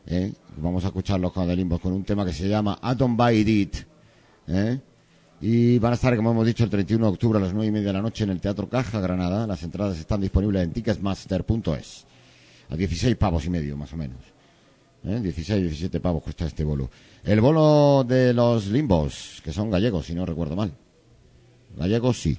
¿eh? 0.06 0.34
Vamos 0.58 0.84
a 0.84 0.88
escucharlos 0.88 1.32
con 1.32 1.48
The 1.48 1.56
Limbos 1.56 1.80
con 1.80 1.94
un 1.94 2.04
tema 2.04 2.26
que 2.26 2.34
se 2.34 2.48
llama 2.48 2.78
Don't 2.96 3.18
Buy 3.18 3.40
It. 3.40 3.76
¿eh? 4.48 4.80
Y 5.42 5.80
van 5.80 5.94
a 5.94 5.96
estar, 5.96 6.16
como 6.18 6.32
hemos 6.32 6.46
dicho, 6.46 6.64
el 6.66 6.70
31 6.70 7.06
de 7.06 7.12
octubre 7.14 7.40
a 7.40 7.42
las 7.42 7.54
9 7.54 7.68
y 7.68 7.72
media 7.72 7.88
de 7.88 7.94
la 7.94 8.02
noche 8.02 8.26
en 8.26 8.30
el 8.32 8.42
Teatro 8.42 8.68
Caja 8.68 9.00
Granada. 9.00 9.48
Las 9.48 9.64
entradas 9.64 9.98
están 9.98 10.20
disponibles 10.22 10.64
en 10.64 10.72
ticketmaster.es. 10.74 12.06
A 12.70 12.76
16 12.76 13.16
pavos 13.16 13.46
y 13.46 13.50
medio, 13.50 13.78
más 13.78 13.94
o 13.94 13.98
menos. 13.98 14.18
¿Eh? 15.06 15.18
16, 15.22 15.62
17 15.62 16.00
pavos 16.02 16.22
cuesta 16.24 16.46
este 16.46 16.64
bolo. 16.66 16.90
El 17.24 17.40
bolo 17.40 18.04
de 18.04 18.34
los 18.34 18.68
Limbos, 18.68 19.42
que 19.44 19.54
son 19.54 19.72
gallegos, 19.72 20.06
si 20.06 20.14
no 20.14 20.26
recuerdo 20.26 20.56
mal. 20.58 20.72
Gallegos 21.78 22.20
sí. 22.22 22.38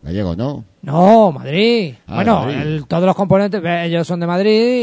Gallegos, 0.00 0.36
¿no? 0.36 0.64
No, 0.82 1.32
Madrid. 1.32 1.94
Ah, 2.06 2.14
bueno, 2.16 2.44
Madrid. 2.44 2.56
el- 2.60 2.86
todos 2.86 3.04
los 3.04 3.16
componentes, 3.16 3.60
ellos 3.64 4.06
son 4.06 4.20
de 4.20 4.26
Madrid 4.28 4.80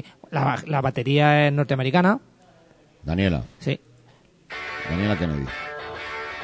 y 0.00 0.04
la, 0.32 0.60
la 0.66 0.80
batería 0.80 1.46
es 1.46 1.52
norteamericana. 1.52 2.18
Daniela. 3.04 3.44
Sí. 3.60 3.78
Daniela 4.90 5.16
Kennedy. 5.16 5.44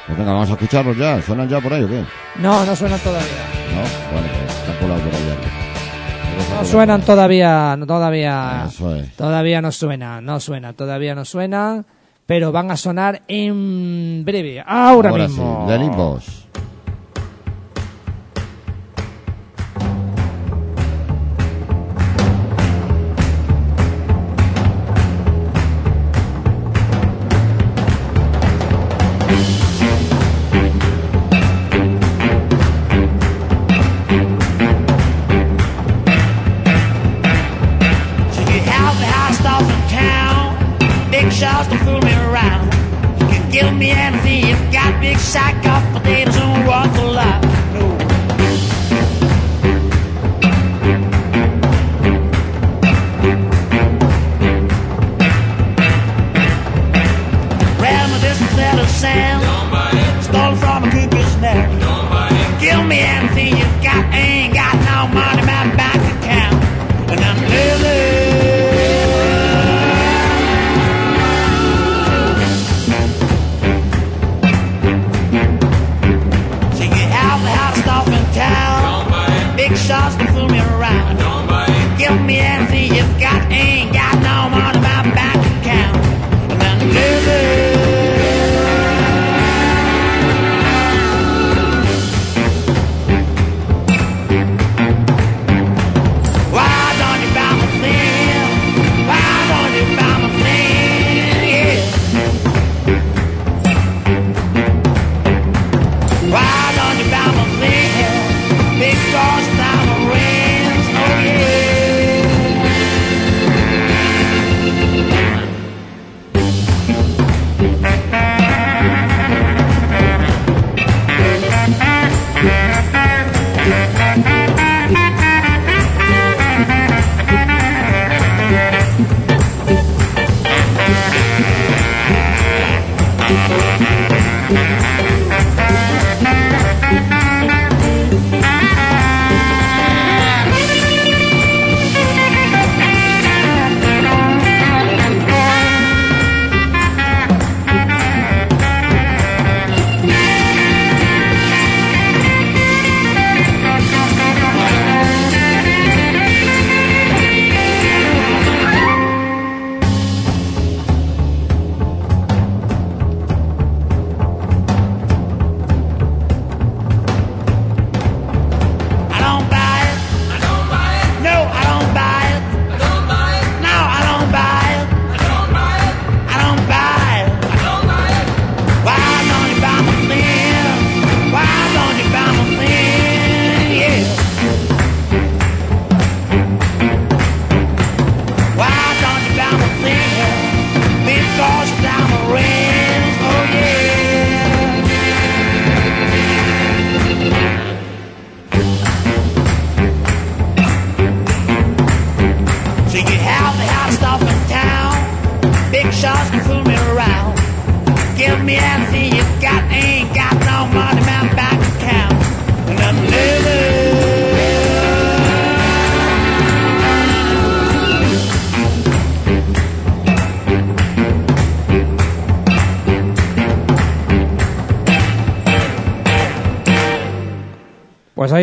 Pues 0.07 0.19
venga, 0.19 0.33
vamos 0.33 0.51
a 0.51 0.53
escucharlos 0.53 0.97
ya. 0.97 1.21
¿Suenan 1.23 1.49
ya 1.49 1.61
por 1.61 1.73
ahí 1.73 1.83
o 1.85 1.89
qué? 1.89 2.05
No, 2.39 2.65
no 2.65 2.77
suenan 2.77 2.99
todavía. 3.01 3.29
No, 3.75 4.15
vale, 4.15 4.29
pues 4.39 4.57
están 4.57 4.75
por 4.77 4.89
la 4.89 4.97
todavía. 4.97 5.37
No 6.59 6.65
suenan 6.65 7.03
todavía, 7.03 7.77
no, 7.77 7.87
todavía. 7.87 8.65
Eso 8.69 8.95
es. 8.97 9.15
Todavía 9.17 9.61
no 9.63 9.71
suena, 9.73 10.21
no 10.21 10.41
suena, 10.41 10.73
todavía 10.73 11.15
no 11.15 11.25
suena, 11.25 11.85
pero 12.27 12.53
van 12.53 12.71
a 12.71 12.77
sonar 12.77 13.23
en 13.29 14.23
breve, 14.25 14.63
ahora, 14.67 15.11
Ahora 15.11 15.25
mismo. 15.25 15.65
sí, 15.67 15.73
de 15.73 15.79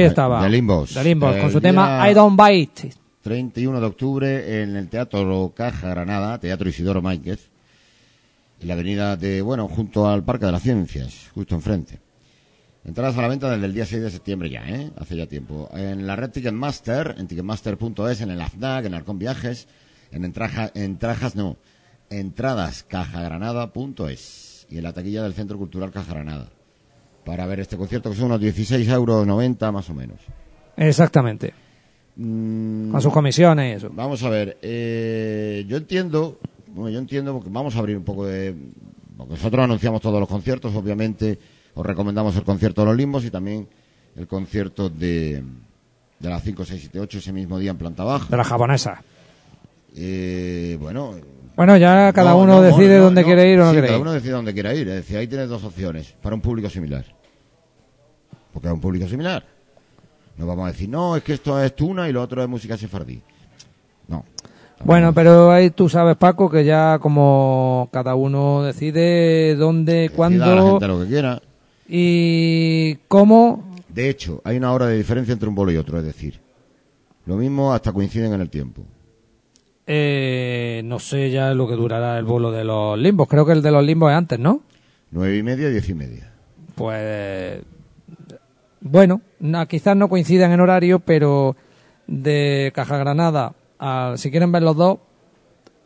estaba. 0.10 0.44
De 0.44 0.50
Limbos. 0.50 0.94
De 0.94 1.04
Limbos, 1.04 1.36
con 1.38 1.52
su 1.52 1.62
tema 1.62 2.10
I 2.10 2.14
Don't 2.14 2.40
Bite. 2.40 2.94
31 3.22 3.80
de 3.80 3.86
octubre 3.86 4.62
en 4.62 4.76
el 4.76 4.90
Teatro 4.90 5.54
Caja 5.56 5.90
Granada, 5.90 6.40
Teatro 6.40 6.70
Isidoro 6.70 7.02
Máquez, 7.02 7.50
y 8.62 8.66
la 8.66 8.74
avenida 8.74 9.16
de, 9.18 9.42
bueno, 9.42 9.68
junto 9.68 10.08
al 10.08 10.24
Parque 10.24 10.46
de 10.46 10.52
las 10.52 10.64
Ciencias, 10.64 11.30
justo 11.34 11.56
enfrente. 11.56 12.00
Entradas 12.86 13.18
a 13.18 13.22
la 13.22 13.28
venta 13.28 13.52
desde 13.52 13.66
el 13.66 13.74
día 13.74 13.86
6 13.86 14.02
de 14.02 14.10
septiembre 14.10 14.50
ya, 14.50 14.68
¿eh? 14.68 14.90
Hace 14.98 15.16
ya 15.16 15.28
tiempo. 15.28 15.70
En 15.74 16.08
la 16.08 16.16
red 16.16 16.32
Ticketmaster, 16.32 17.16
en 17.18 17.28
ticketmaster.es, 17.28 18.22
en 18.22 18.32
el 18.32 18.42
AFNAC, 18.42 18.86
en 18.86 18.94
Arcon 18.94 19.20
Viajes, 19.20 19.68
en 20.12 20.24
entraja, 20.26 20.72
entrajas, 20.74 21.36
no, 21.36 21.58
entradascajagranada.es 22.10 24.66
y 24.70 24.78
en 24.78 24.84
la 24.84 24.94
taquilla 24.94 25.24
del 25.24 25.34
Centro 25.34 25.58
Cultural 25.58 25.92
Caja 25.92 26.14
Granada. 26.14 26.48
Para 27.26 27.46
ver 27.46 27.60
este 27.60 27.78
concierto 27.78 28.10
que 28.10 28.16
son 28.16 28.26
unos 28.26 28.40
16 28.42 28.88
euros 28.90 29.26
90 29.26 29.72
más 29.72 29.90
o 29.90 29.94
menos. 29.94 30.20
Exactamente. 30.78 31.54
Mm, 32.16 32.92
Con 32.92 33.02
sus 33.02 33.14
comisiones 33.14 33.74
y 33.74 33.78
eso. 33.78 33.90
Vamos 33.94 34.24
a 34.24 34.30
ver, 34.30 34.58
eh, 34.62 35.64
yo 35.68 35.78
entiendo, 35.78 36.40
bueno, 36.68 36.90
yo 36.90 37.00
entiendo 37.00 37.34
porque 37.34 37.50
vamos 37.52 37.76
a 37.76 37.80
abrir 37.80 37.98
un 37.98 38.04
poco 38.04 38.26
de... 38.26 38.56
porque 39.18 39.34
nosotros 39.34 39.64
anunciamos 39.64 40.02
todos 40.02 40.20
los 40.20 40.28
conciertos, 40.28 40.74
obviamente 40.76 41.40
os 41.74 41.86
recomendamos 41.86 42.36
el 42.36 42.44
concierto 42.44 42.82
de 42.82 42.88
los 42.88 42.98
limbos 42.98 43.24
y 43.26 43.32
también 43.32 43.68
el 44.16 44.28
concierto 44.28 44.90
de, 44.90 45.44
de 46.20 46.30
las 46.30 46.44
5, 46.44 46.66
6, 46.66 46.82
7, 46.82 47.00
8 47.00 47.18
ese 47.20 47.32
mismo 47.32 47.60
día 47.60 47.72
en 47.72 47.78
planta 47.78 48.04
baja. 48.04 48.28
De 48.30 48.38
la 48.38 48.44
japonesa. 48.44 49.04
Eh, 49.96 50.78
bueno... 50.80 51.16
Bueno, 51.60 51.76
ya 51.76 52.14
cada 52.14 52.32
no, 52.32 52.38
uno 52.38 52.56
no, 52.56 52.62
decide 52.62 53.00
no, 53.00 53.04
dónde 53.04 53.22
quiere 53.26 53.52
ir 53.52 53.60
o 53.60 53.64
no 53.66 53.72
sí, 53.72 53.74
quiere 53.74 53.88
cada 53.88 53.98
ir. 53.98 54.02
uno 54.02 54.14
decide 54.14 54.32
dónde 54.32 54.54
quiere 54.54 54.78
ir, 54.78 54.88
es 54.88 54.96
decir, 54.96 55.18
ahí 55.18 55.28
tienes 55.28 55.50
dos 55.50 55.62
opciones 55.66 56.16
para 56.22 56.34
un 56.34 56.40
público 56.40 56.70
similar. 56.70 57.04
Porque 58.54 58.70
es 58.70 58.74
un 58.74 58.80
público 58.80 59.10
similar. 59.10 59.44
No 60.38 60.48
vamos 60.48 60.70
a 60.70 60.72
decir, 60.72 60.88
no, 60.88 61.18
es 61.18 61.24
que 61.24 61.34
esto 61.34 61.62
es 61.62 61.76
tuna 61.76 62.08
y 62.08 62.14
lo 62.14 62.22
otro 62.22 62.42
es 62.42 62.48
música 62.48 62.78
sefardí. 62.78 63.22
No. 64.08 64.24
Bueno, 64.86 65.14
pero 65.14 65.52
ahí 65.52 65.70
tú 65.72 65.90
sabes, 65.90 66.16
Paco, 66.16 66.50
que 66.50 66.64
ya 66.64 66.98
como 66.98 67.90
cada 67.92 68.16
uno 68.16 68.64
decide 68.64 69.56
dónde, 69.56 69.94
Decida 69.94 70.12
la 70.12 70.16
cuándo 70.16 70.70
gente 70.72 70.88
lo 70.88 71.00
que 71.02 71.08
quiera. 71.08 71.42
y 71.90 72.96
cómo. 73.10 73.76
De 73.90 74.10
hecho, 74.10 74.42
hay 74.46 74.56
una 74.56 74.72
hora 74.72 74.86
de 74.88 74.96
diferencia 74.96 75.34
entre 75.34 75.50
un 75.50 75.56
bolo 75.56 75.74
y 75.74 75.76
otro, 75.76 76.00
es 76.00 76.06
decir, 76.06 76.40
lo 77.26 77.36
mismo 77.36 77.74
hasta 77.74 77.92
coinciden 77.92 78.32
en 78.32 78.40
el 78.40 78.50
tiempo. 78.50 78.84
Eh, 79.92 80.84
no 80.86 81.00
sé 81.00 81.32
ya 81.32 81.52
lo 81.56 81.68
que 81.68 81.74
durará 81.74 82.20
el 82.20 82.24
bolo 82.24 82.52
de 82.52 82.64
los 82.64 82.96
limbos. 82.96 83.28
Creo 83.28 83.44
que 83.44 83.54
el 83.54 83.64
de 83.64 83.72
los 83.72 83.84
limbos 83.84 84.12
es 84.12 84.18
antes, 84.18 84.38
¿no? 84.38 84.62
Nueve 85.10 85.36
y 85.36 85.42
media, 85.42 85.68
diez 85.70 85.90
y 85.90 85.96
media. 85.96 86.32
Pues 86.76 87.60
bueno, 88.82 89.22
quizás 89.68 89.98
no 89.98 90.08
coincidan 90.08 90.52
en 90.52 90.60
horario, 90.60 91.00
pero 91.00 91.56
de 92.06 92.72
Caja 92.76 92.98
Granada, 92.98 93.54
a, 93.80 94.14
si 94.16 94.30
quieren 94.30 94.52
ver 94.52 94.62
los 94.62 94.76
dos, 94.76 95.00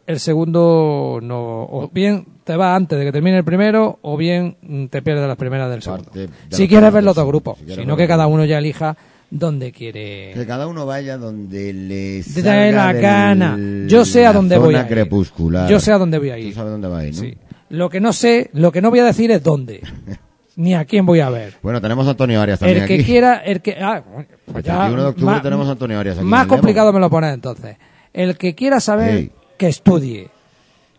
el 0.06 0.20
segundo 0.20 1.20
no, 1.24 1.64
o 1.64 1.90
bien 1.94 2.26
te 2.44 2.58
va 2.58 2.76
antes 2.76 3.00
de 3.00 3.06
que 3.06 3.14
termine 3.14 3.38
el 3.38 3.46
primero, 3.46 4.00
o 4.02 4.18
bien 4.18 4.90
te 4.92 5.02
pierdes 5.02 5.26
las 5.26 5.38
primeras 5.38 5.70
del 5.70 5.82
segundo. 5.82 6.12
De 6.14 6.28
Si 6.50 6.68
quieres 6.68 6.92
ver 6.92 7.06
los 7.06 7.16
dos 7.16 7.26
grupos, 7.26 7.58
si 7.66 7.74
sino 7.74 7.96
que 7.96 8.06
cada 8.06 8.28
uno 8.28 8.44
ya 8.44 8.58
elija 8.58 8.98
dónde 9.40 9.72
quiere. 9.72 10.32
Que 10.34 10.46
cada 10.46 10.68
uno 10.68 10.86
vaya 10.86 11.18
donde 11.18 11.74
le 11.74 12.24
salga 12.24 12.72
la 12.72 12.94
del- 12.94 13.02
gana. 13.02 13.58
Yo 13.88 14.06
sé 14.06 14.26
a 14.26 14.34
dónde 14.34 14.58
voy 14.58 14.76
a 14.76 14.82
ir. 14.82 14.88
crepuscular. 14.88 15.70
Yo 15.70 15.80
sé 15.80 15.92
a 15.92 15.98
dónde 15.98 16.20
voy 16.20 16.30
a 16.30 16.36
Tú 16.36 16.42
ir. 16.42 16.54
sabes 16.54 16.72
dónde 16.72 16.88
va 16.88 17.00
a 17.00 17.06
ir, 17.06 17.16
¿no? 17.16 17.22
Sí. 17.22 17.38
Lo 17.70 17.90
que 17.90 18.00
no 18.00 18.14
sé, 18.14 18.50
lo 18.54 18.72
que 18.72 18.82
no 18.82 18.90
voy 18.92 19.00
a 19.00 19.06
decir 19.06 19.32
es 19.32 19.42
dónde, 19.42 19.82
ni 20.56 20.76
a 20.76 20.86
quién 20.86 21.06
voy 21.06 21.20
a 21.22 21.30
ver. 21.30 21.56
Bueno, 21.64 21.82
tenemos 21.82 22.06
a 22.08 22.12
Antonio 22.12 22.40
Arias 22.40 22.60
también 22.60 22.84
El 22.84 22.88
que 22.88 22.94
aquí. 22.96 23.04
quiera, 23.04 23.38
el 23.38 23.62
que. 23.62 23.76
Ah, 23.82 24.04
pues 24.06 24.58
El 24.58 24.64
ya 24.64 24.74
31 24.76 25.02
de 25.04 25.10
octubre 25.10 25.34
más- 25.34 25.42
tenemos 25.44 25.68
a 25.68 25.72
Antonio 25.72 26.00
Arias 26.00 26.18
aquí 26.18 26.26
Más 26.26 26.44
el 26.44 26.48
complicado 26.50 26.94
me 26.94 27.00
lo 27.00 27.10
pones 27.10 27.34
entonces. 27.34 27.76
El 28.14 28.38
que 28.38 28.54
quiera 28.54 28.80
saber, 28.80 29.32
que 29.58 29.68
estudie. 29.68 30.30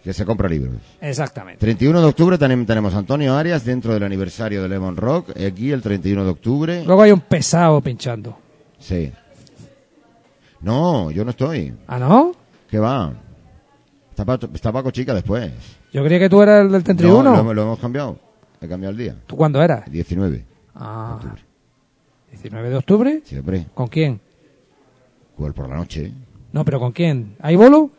Que 0.05 0.13
se 0.13 0.27
compra 0.27 0.51
libros. 0.51 0.75
Exactamente. 1.01 1.59
31 1.61 1.99
de 1.99 2.07
octubre 2.07 2.37
también 2.37 2.67
tenemos 2.67 2.95
a 2.95 2.99
Antonio 2.99 3.35
Arias 3.35 3.65
dentro 3.65 3.95
del 3.95 4.03
aniversario 4.03 4.63
de 4.63 4.69
Lemon 4.69 4.99
Rock. 4.99 5.31
Aquí 5.31 5.73
el 5.73 5.81
31 5.81 6.25
de 6.25 6.31
octubre. 6.31 6.85
Luego 6.85 7.01
hay 7.03 7.11
un 7.11 7.21
pesado 7.21 7.81
pinchando. 7.81 8.37
Sí. 8.79 9.11
No, 10.61 11.11
yo 11.11 11.25
no 11.25 11.31
estoy. 11.31 11.75
¿Ah, 11.87 11.99
no? 11.99 12.33
¿Qué 12.69 12.79
va? 12.79 13.15
Está 14.11 14.27
Paco, 14.27 14.49
está 14.53 14.71
Paco 14.73 14.91
Chica 14.91 15.15
después. 15.15 15.51
Yo 15.91 16.05
creía 16.05 16.19
que 16.21 16.29
tú 16.29 16.43
eras 16.43 16.67
el 16.67 16.73
del 16.73 16.85
31. 16.85 17.23
No, 17.23 17.43
lo, 17.43 17.55
lo 17.55 17.63
hemos 17.63 17.79
cambiado. 17.79 18.19
He 18.61 18.69
cambiado 18.69 18.93
el 18.93 18.99
día. 18.99 19.17
¿Tú 19.27 19.37
cuándo 19.37 19.63
eras? 19.63 19.91
19. 19.91 20.45
Ah, 20.75 21.19
19 22.31 22.69
de 22.69 22.77
octubre. 22.77 23.23
Siempre. 23.25 23.67
¿Con 23.73 23.89
quién? 23.89 24.21
Jugar 25.37 25.55
por 25.55 25.69
la 25.69 25.77
noche. 25.77 26.13
No, 26.53 26.63
pero 26.65 26.79
¿con 26.79 26.93
quién? 26.93 27.37
¿Hay 27.41 27.57
bolo? 27.57 27.91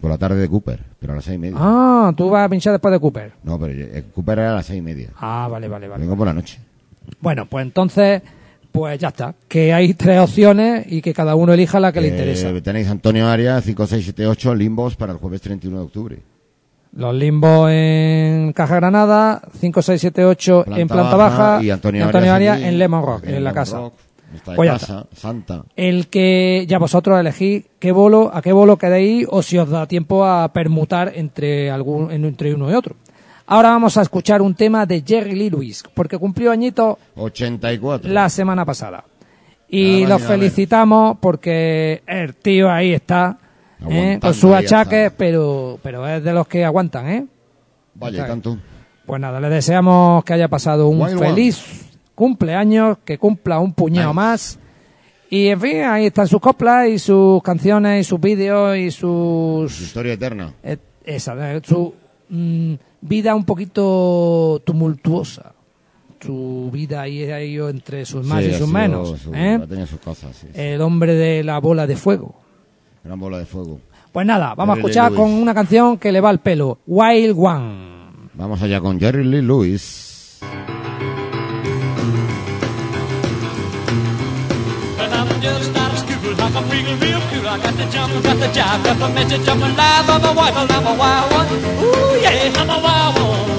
Por 0.00 0.10
la 0.10 0.16
tarde 0.18 0.36
de 0.40 0.48
Cooper, 0.48 0.80
pero 0.98 1.12
a 1.12 1.16
las 1.16 1.24
seis 1.24 1.36
y 1.36 1.38
media. 1.38 1.56
Ah, 1.60 2.12
tú 2.16 2.30
vas 2.30 2.46
a 2.46 2.48
pinchar 2.48 2.72
después 2.72 2.90
de 2.92 2.98
Cooper. 3.00 3.32
No, 3.42 3.58
pero 3.58 3.72
eh, 3.74 4.04
Cooper 4.14 4.38
era 4.38 4.52
a 4.52 4.54
las 4.56 4.66
seis 4.66 4.78
y 4.78 4.82
media. 4.82 5.10
Ah, 5.18 5.46
vale, 5.50 5.68
vale, 5.68 5.88
vale. 5.88 6.00
Vengo 6.02 6.16
por 6.16 6.26
la 6.26 6.32
noche. 6.32 6.58
Bueno, 7.20 7.44
pues 7.46 7.66
entonces, 7.66 8.22
pues 8.72 8.98
ya 8.98 9.08
está. 9.08 9.34
Que 9.48 9.72
hay 9.74 9.92
tres 9.94 10.18
opciones 10.20 10.86
y 10.90 11.02
que 11.02 11.12
cada 11.12 11.34
uno 11.34 11.52
elija 11.52 11.78
la 11.80 11.92
que 11.92 12.00
le 12.00 12.08
Eh, 12.08 12.10
interesa. 12.12 12.48
Tenéis 12.62 12.88
Antonio 12.88 13.28
Arias, 13.28 13.62
5678, 13.64 14.54
Limbos 14.54 14.96
para 14.96 15.12
el 15.12 15.18
jueves 15.18 15.42
31 15.42 15.76
de 15.78 15.84
octubre. 15.84 16.18
Los 16.92 17.14
limbos 17.14 17.70
en 17.70 18.52
Caja 18.52 18.76
Granada, 18.76 19.42
5678 19.60 20.64
en 20.76 20.88
planta 20.88 21.14
baja, 21.16 21.62
y 21.62 21.70
Antonio, 21.70 22.08
Arias, 22.32 22.56
aquí, 22.56 22.64
en 22.66 22.78
Lemon 22.78 23.04
Rock, 23.04 23.18
aquí 23.24 23.28
en 23.28 23.44
la 23.44 23.50
Lemon 23.50 23.54
casa. 23.54 23.76
Rock, 23.78 23.94
Está 24.34 24.52
de 24.52 24.56
Pues 24.56 24.70
casa, 24.70 25.06
Santa. 25.12 25.64
El 25.76 26.08
que 26.08 26.64
ya 26.68 26.78
vosotros 26.78 27.18
elegís 27.18 27.64
qué 27.78 27.90
bolo, 27.92 28.30
a 28.32 28.40
qué 28.42 28.52
bolo 28.52 28.76
queréis 28.76 29.26
o 29.30 29.42
si 29.42 29.58
os 29.58 29.68
da 29.68 29.86
tiempo 29.86 30.24
a 30.24 30.52
permutar 30.52 31.12
entre 31.16 31.70
algún 31.70 32.10
en- 32.12 32.24
entre 32.24 32.54
uno 32.54 32.70
y 32.70 32.74
otro. 32.74 32.94
Ahora 33.46 33.70
vamos 33.70 33.96
a 33.96 34.02
escuchar 34.02 34.40
un 34.42 34.54
tema 34.54 34.86
de 34.86 35.02
Jerry 35.04 35.34
Lee 35.34 35.50
Lewis, 35.50 35.82
porque 35.94 36.16
cumplió 36.18 36.52
añito 36.52 36.98
84. 37.16 38.08
la 38.12 38.28
semana 38.28 38.64
pasada. 38.64 39.04
Y 39.68 40.00
más 40.02 40.08
lo 40.10 40.16
y 40.16 40.18
nada 40.20 40.28
felicitamos 40.28 41.16
porque 41.20 42.02
el 42.06 42.34
tío 42.36 42.70
ahí 42.70 42.92
está, 42.92 43.38
¿eh? 43.88 44.18
Con 44.20 44.34
sus 44.34 44.52
achaques, 44.52 45.12
pero, 45.16 45.78
pero 45.82 46.06
es 46.08 46.22
de 46.22 46.32
los 46.32 46.46
que 46.46 46.64
aguantan, 46.64 47.08
¿eh? 47.08 47.26
Vaya, 47.94 48.18
Está 48.18 48.28
tanto. 48.28 48.58
Pues 49.06 49.20
nada, 49.20 49.40
le 49.40 49.48
deseamos 49.48 50.22
que 50.24 50.32
haya 50.34 50.46
pasado 50.48 50.86
un 50.88 51.00
Wild 51.00 51.18
feliz 51.18 51.89
cumpleaños, 52.20 52.98
que 53.04 53.18
cumpla 53.18 53.58
un 53.58 53.72
puñado 53.72 54.14
más. 54.14 54.58
Y 55.28 55.48
en 55.48 55.60
fin, 55.60 55.82
ahí 55.82 56.06
están 56.06 56.28
sus 56.28 56.40
coplas 56.40 56.88
y 56.88 56.98
sus 56.98 57.42
canciones 57.42 58.00
y 58.00 58.04
sus 58.08 58.20
vídeos 58.20 58.76
y 58.76 58.90
Su 58.90 59.64
sus... 59.68 59.80
historia 59.80 60.12
eterna. 60.12 60.52
eh, 60.62 60.76
esa, 61.04 61.54
eh, 61.54 61.60
su 61.64 61.94
mm, 62.28 62.74
vida 63.00 63.34
un 63.34 63.44
poquito 63.44 64.60
tumultuosa. 64.64 65.52
Su 66.20 66.68
vida 66.72 67.00
ahí, 67.02 67.22
ahí 67.30 67.56
entre 67.56 68.04
sus 68.04 68.26
más 68.26 68.40
Sí, 68.44 68.50
y 68.50 68.50
sus 68.50 68.56
sido 68.66 68.68
menos. 68.78 69.18
su- 69.20 69.32
¿eh? 69.34 69.54
Ha 69.62 69.66
tenido 69.66 69.86
sus 69.86 70.00
cosas, 70.00 70.36
sí. 70.36 70.46
sí. 70.52 70.60
El 70.60 70.80
hombre 70.82 71.14
de 71.14 71.42
la 71.42 71.58
bola 71.60 71.86
de 71.86 71.96
fuego. 71.96 72.34
Gran 73.02 73.18
bola 73.18 73.38
de 73.38 73.46
fuego. 73.46 73.80
Pues 74.12 74.26
nada, 74.26 74.54
vamos 74.54 74.74
a 74.74 74.76
Jerry 74.76 74.88
escuchar 74.90 75.14
con 75.14 75.30
una 75.30 75.54
canción 75.54 75.96
que 75.96 76.12
le 76.12 76.20
va 76.20 76.28
al 76.28 76.40
pelo. 76.40 76.78
Wild 76.86 77.36
One. 77.38 78.00
Vamos 78.34 78.60
allá 78.62 78.80
con 78.80 78.98
Jerry 79.00 79.24
Lee 79.24 79.40
Lewis. 79.42 80.40
I'm 86.56 86.68
real, 86.68 86.96
real 86.98 87.20
cool. 87.30 87.46
I 87.46 87.58
got 87.62 87.74
the 87.76 87.86
jump, 87.86 88.12
got 88.24 88.36
the 88.38 88.48
jive, 88.50 88.82
got 88.82 88.98
the 88.98 89.08
message, 89.14 89.46
I'm 89.48 89.62
alive, 89.62 90.10
I'm 90.10 90.24
a 90.24 90.32
wild, 90.34 90.70
I'm 90.70 90.86
a 90.86 90.94
wild 90.98 91.32
one. 91.32 91.48
Ooh, 91.78 92.18
yeah, 92.18 92.50
I'm 92.58 92.70
a 92.70 92.78
wild 92.82 93.14
one. 93.22 93.50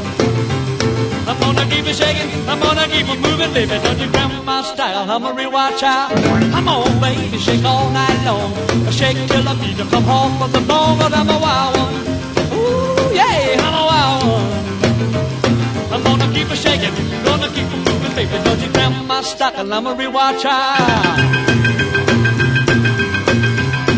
I'm 1.27 1.39
gonna 1.39 1.65
keep 1.71 1.87
it 1.87 1.95
shaking, 1.95 2.27
I'm 2.49 2.59
gonna 2.59 2.87
keep 2.87 3.07
it 3.07 3.19
moving, 3.19 3.53
baby. 3.53 3.79
Don't 3.79 3.97
you 3.97 4.11
grab 4.11 4.43
my 4.43 4.61
style, 4.61 5.09
I'm 5.09 5.23
a 5.23 5.31
real 5.33 5.51
wild 5.51 5.79
child. 5.79 6.19
I'm 6.53 6.67
on, 6.67 6.99
baby, 6.99 7.37
shake 7.37 7.63
all 7.63 7.89
night 7.91 8.25
long. 8.25 8.51
Shake 8.91 9.15
till 9.27 9.43
the 9.43 9.55
beat 9.63 9.79
come 9.89 10.03
home 10.03 10.37
from 10.37 10.51
the 10.51 10.59
bone, 10.59 10.97
but 10.99 11.13
I'm 11.13 11.29
a 11.29 11.39
wild 11.39 11.77
one. 11.77 11.95
Ooh, 12.51 13.15
yeah, 13.15 13.55
I'm 13.65 13.75
a 13.81 13.85
wild 13.91 14.23
one. 14.35 14.51
I'm 15.93 16.03
gonna 16.03 16.27
keep 16.33 16.51
it 16.51 16.57
shaking, 16.57 16.93
gonna 17.23 17.47
keep 17.55 17.71
it 17.71 17.81
moving, 17.87 18.13
baby. 18.15 18.37
Don't 18.43 18.59
you 18.59 18.71
grab 18.73 18.91
my 19.05 19.21
stocking, 19.21 19.71
I'm 19.71 19.87
a 19.87 19.93
real 19.95 20.11
wild 20.11 20.41
child. 20.41 22.10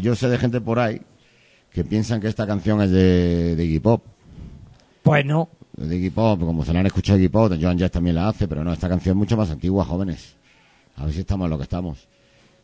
yo 0.00 0.14
sé 0.14 0.28
de 0.28 0.38
gente 0.38 0.60
por 0.60 0.78
ahí 0.78 1.00
que 1.70 1.84
piensan 1.84 2.20
que 2.20 2.28
esta 2.28 2.46
canción 2.46 2.80
es 2.80 2.90
de, 2.90 3.56
de 3.56 3.64
Iggy 3.64 3.80
Pop. 3.80 4.02
Pues 5.02 5.24
no. 5.24 5.48
De 5.76 5.96
Iggy 5.96 6.10
Pop, 6.10 6.40
como 6.40 6.64
se 6.64 6.72
la 6.72 6.80
han 6.80 6.86
escuchado 6.86 7.18
Iggy 7.18 7.28
Pop, 7.28 7.52
Joan 7.60 7.78
Jett 7.78 7.92
también 7.92 8.16
la 8.16 8.28
hace, 8.28 8.48
pero 8.48 8.64
no, 8.64 8.72
esta 8.72 8.88
canción 8.88 9.14
es 9.14 9.18
mucho 9.18 9.36
más 9.36 9.50
antigua, 9.50 9.84
jóvenes. 9.84 10.36
A 10.96 11.04
ver 11.04 11.12
si 11.12 11.20
estamos 11.20 11.44
en 11.46 11.50
lo 11.50 11.58
que 11.58 11.64
estamos. 11.64 12.08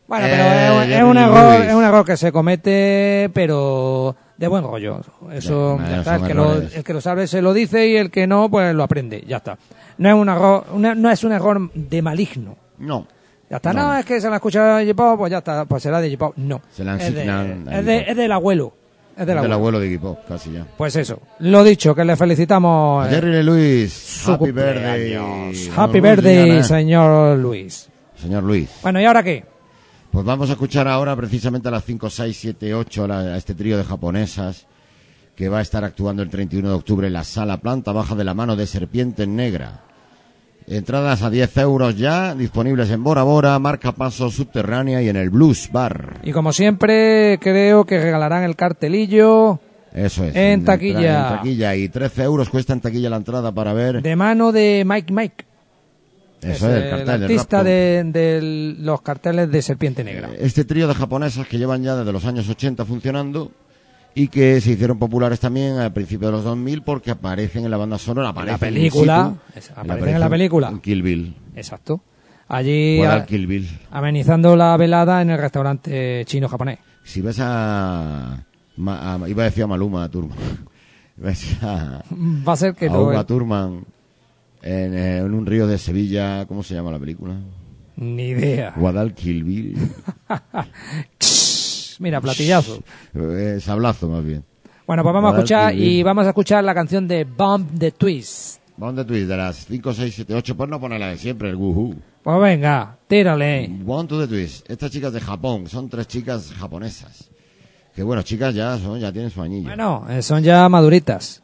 Bueno, 0.07 0.25
Eh, 0.25 0.29
pero 0.31 0.81
es, 0.81 0.87
es 0.89 0.93
Jerry 0.95 1.09
un 1.09 1.17
error, 1.17 1.61
es 1.65 1.73
un 1.73 1.83
error 1.83 2.05
que 2.05 2.17
se 2.17 2.31
comete, 2.31 3.29
pero 3.33 4.15
de 4.37 4.47
buen 4.47 4.63
rollo. 4.63 4.99
Eso, 5.31 5.77
Ya, 5.79 5.99
está. 5.99 6.15
El 6.17 6.23
que, 6.23 6.33
lo, 6.33 6.53
el 6.55 6.83
que 6.83 6.93
lo 6.93 7.01
sabe 7.01 7.27
se 7.27 7.41
lo 7.41 7.53
dice 7.53 7.87
y 7.87 7.95
el 7.95 8.11
que 8.11 8.27
no, 8.27 8.49
pues 8.49 8.73
lo 8.75 8.83
aprende. 8.83 9.23
Ya 9.27 9.37
está. 9.37 9.57
No 9.97 10.09
es 10.09 10.15
un 10.15 10.27
error, 10.29 10.65
una- 10.73 10.95
no 10.95 11.09
es 11.09 11.23
un 11.23 11.31
error 11.31 11.71
de 11.73 12.01
maligno. 12.01 12.55
No. 12.79 13.07
Ya 13.49 13.57
está. 13.57 13.71
No, 13.73 13.87
No. 13.93 13.97
es 13.97 14.05
que 14.05 14.19
se 14.19 14.29
la 14.29 14.35
escucha 14.37 14.77
de 14.77 14.85
J-Pop, 14.87 15.17
pues 15.19 15.31
ya 15.31 15.37
está. 15.39 15.65
Pues 15.65 15.81
será 15.83 16.01
de 16.01 16.09
J-Pop. 16.09 16.33
No. 16.37 16.61
Se 16.71 16.83
la 16.83 16.93
han 16.93 17.01
es, 17.01 17.13
de- 17.13 17.21
es, 17.21 17.25
de- 17.27 17.31
J-Pop. 17.31 18.09
es 18.09 18.17
del 18.17 18.31
abuelo. 18.31 18.73
Es 19.15 19.27
del 19.27 19.37
abuelo. 19.37 19.53
abuelo 19.55 19.79
de 19.79 19.99
Pop, 19.99 20.19
casi 20.27 20.51
ya. 20.51 20.65
Pues 20.75 20.95
eso. 20.95 21.19
Lo 21.39 21.63
dicho, 21.63 21.93
que 21.93 22.03
le 22.03 22.15
felicitamos. 22.15 23.05
A 23.05 23.09
eh, 23.09 23.13
Jerry 23.15 23.43
Lewis, 23.43 23.93
su 23.93 24.33
Happy. 24.33 24.51
Birthday. 24.51 25.69
Happy 25.77 25.99
birthday, 26.01 26.63
señor 26.63 27.37
Luis. 27.37 27.87
Señor 28.19 28.43
Luis. 28.43 28.69
Bueno, 28.81 28.99
¿y 28.99 29.05
ahora 29.05 29.21
qué? 29.21 29.45
Pues 30.13 30.25
vamos 30.25 30.49
a 30.49 30.53
escuchar 30.53 30.87
ahora 30.87 31.15
precisamente 31.15 31.67
a 31.67 31.71
las 31.71 31.83
5, 31.85 32.07
6, 32.09 32.37
7, 32.39 32.73
8 32.75 33.07
la- 33.07 33.19
a 33.33 33.37
este 33.37 33.55
trío 33.55 33.77
de 33.77 33.83
japonesas 33.83 34.67
que 35.35 35.49
va 35.49 35.57
a 35.57 35.61
estar 35.63 35.83
actuando 35.83 36.21
el 36.21 36.29
31 36.29 36.69
de 36.69 36.75
octubre 36.75 37.07
en 37.07 37.13
la 37.13 37.23
sala 37.23 37.57
planta 37.57 37.91
baja 37.91 38.13
de 38.13 38.23
la 38.23 38.35
mano 38.35 38.55
de 38.55 38.67
Serpiente 38.67 39.25
Negra. 39.25 39.81
Entradas 40.67 41.23
a 41.23 41.29
10 41.31 41.57
euros 41.57 41.97
ya, 41.97 42.35
disponibles 42.35 42.89
en 42.91 43.03
Bora 43.03 43.23
Bora, 43.23 43.57
Marca 43.59 43.91
Paso 43.91 44.29
Subterránea 44.29 45.01
y 45.01 45.09
en 45.09 45.15
el 45.17 45.29
Blues 45.31 45.69
Bar. 45.71 46.19
Y 46.23 46.31
como 46.31 46.53
siempre, 46.53 47.39
creo 47.41 47.83
que 47.85 47.99
regalarán 48.01 48.43
el 48.43 48.55
cartelillo 48.55 49.59
Eso 49.93 50.23
es. 50.25 50.35
En 50.35 50.63
taquilla. 50.63 51.29
En 51.31 51.35
taquilla. 51.37 51.75
Y 51.75 51.89
13 51.89 52.23
euros 52.23 52.49
cuesta 52.49 52.71
en 52.73 52.81
taquilla 52.81 53.09
la 53.09 53.17
entrada 53.17 53.51
para 53.51 53.73
ver. 53.73 54.01
de 54.03 54.15
mano 54.15 54.51
de 54.51 54.83
Mike 54.85 55.11
Mike. 55.11 55.45
Eso 56.51 56.69
es, 56.69 56.83
el 56.83 56.89
cartel 56.89 57.05
del 57.07 57.23
artista 57.23 57.63
de, 57.63 58.03
de 58.05 58.75
los 58.79 59.01
carteles 59.01 59.49
de 59.51 59.61
Serpiente 59.61 60.03
Negra. 60.03 60.29
Este 60.39 60.65
trío 60.65 60.87
de 60.87 60.93
japonesas 60.93 61.47
que 61.47 61.57
llevan 61.57 61.83
ya 61.83 61.95
desde 61.95 62.11
los 62.11 62.25
años 62.25 62.47
80 62.49 62.85
funcionando 62.85 63.51
y 64.15 64.27
que 64.27 64.61
se 64.61 64.71
hicieron 64.71 64.99
populares 64.99 65.39
también 65.39 65.77
al 65.77 65.91
principio 65.91 66.27
de 66.27 66.33
los 66.33 66.43
2000 66.43 66.81
porque 66.83 67.11
aparecen 67.11 67.65
en 67.65 67.71
la 67.71 67.77
banda 67.77 67.97
sonora, 67.97 68.29
aparecen 68.29 68.59
película, 68.59 69.33
in 69.53 69.57
es- 69.57 69.63
situ, 69.65 69.79
aparecen 69.79 70.13
en 70.15 70.19
la 70.19 70.29
película. 70.29 70.69
en 70.69 70.79
Kill 70.81 71.01
Bill, 71.01 71.35
Exacto. 71.55 72.01
Allí 72.47 73.01
a- 73.01 73.25
Kill 73.25 73.47
Bill. 73.47 73.67
amenizando 73.89 74.55
la 74.55 74.75
velada 74.77 75.21
en 75.21 75.29
el 75.31 75.39
restaurante 75.39 76.23
chino-japonés. 76.25 76.77
Si 77.03 77.21
ves 77.21 77.39
a, 77.39 78.33
a- 78.35 79.19
iba 79.27 79.43
a 79.43 79.45
decir 79.45 79.63
a 79.63 79.67
Maluma 79.67 80.07
Turman, 80.09 80.37
ves 81.17 81.57
a, 81.63 82.03
Va 82.47 82.53
a 82.53 82.55
ser 82.55 82.75
que 82.75 82.85
a 82.87 82.89
no. 82.89 83.03
Uma 83.05 83.21
eh, 83.21 83.25
Thurman 83.25 83.83
en, 84.63 84.93
eh, 84.93 85.17
en 85.17 85.33
un 85.33 85.45
río 85.45 85.67
de 85.67 85.77
Sevilla, 85.77 86.45
¿cómo 86.47 86.63
se 86.63 86.73
llama 86.73 86.91
la 86.91 86.99
película? 86.99 87.35
Ni 87.95 88.29
idea. 88.29 88.73
Guadalquivir 88.75 89.75
Mira, 91.99 92.19
platillazo. 92.21 92.83
eh, 93.13 93.59
sablazo 93.61 94.09
más 94.09 94.25
bien. 94.25 94.43
Bueno, 94.87 95.03
pues 95.03 95.13
vamos 95.13 95.33
a 95.33 95.37
escuchar 95.37 95.75
y 95.75 96.03
vamos 96.03 96.25
a 96.25 96.29
escuchar 96.29 96.63
la 96.63 96.73
canción 96.73 97.07
de 97.07 97.23
Bomb 97.23 97.77
the 97.79 97.91
Twist. 97.91 98.59
Vamos 98.75 98.95
de 98.97 99.05
Twist, 99.05 99.27
de 99.27 99.37
las 99.37 99.65
5, 99.67 99.93
6, 99.93 100.13
7, 100.15 100.33
8, 100.35 100.57
pues 100.57 100.69
no 100.69 100.79
ponerla 100.79 101.09
de 101.09 101.17
siempre, 101.17 101.49
el 101.49 101.55
Woohoo. 101.55 101.95
Pues 102.23 102.41
venga, 102.41 102.97
tírale. 103.07 103.69
One 103.85 104.07
to 104.07 104.19
the 104.19 104.27
Twist. 104.27 104.69
Estas 104.69 104.91
chicas 104.91 105.13
de 105.13 105.21
Japón, 105.21 105.67
son 105.67 105.87
tres 105.89 106.07
chicas 106.07 106.51
japonesas. 106.57 107.29
Que 107.95 108.01
bueno, 108.01 108.23
chicas 108.23 108.55
ya 108.55 108.77
son, 108.79 108.99
ya 108.99 109.11
tienen 109.11 109.29
su 109.29 109.41
añillo. 109.41 109.67
Bueno, 109.67 110.05
eh, 110.09 110.21
son 110.23 110.41
ya 110.41 110.67
maduritas. 110.67 111.43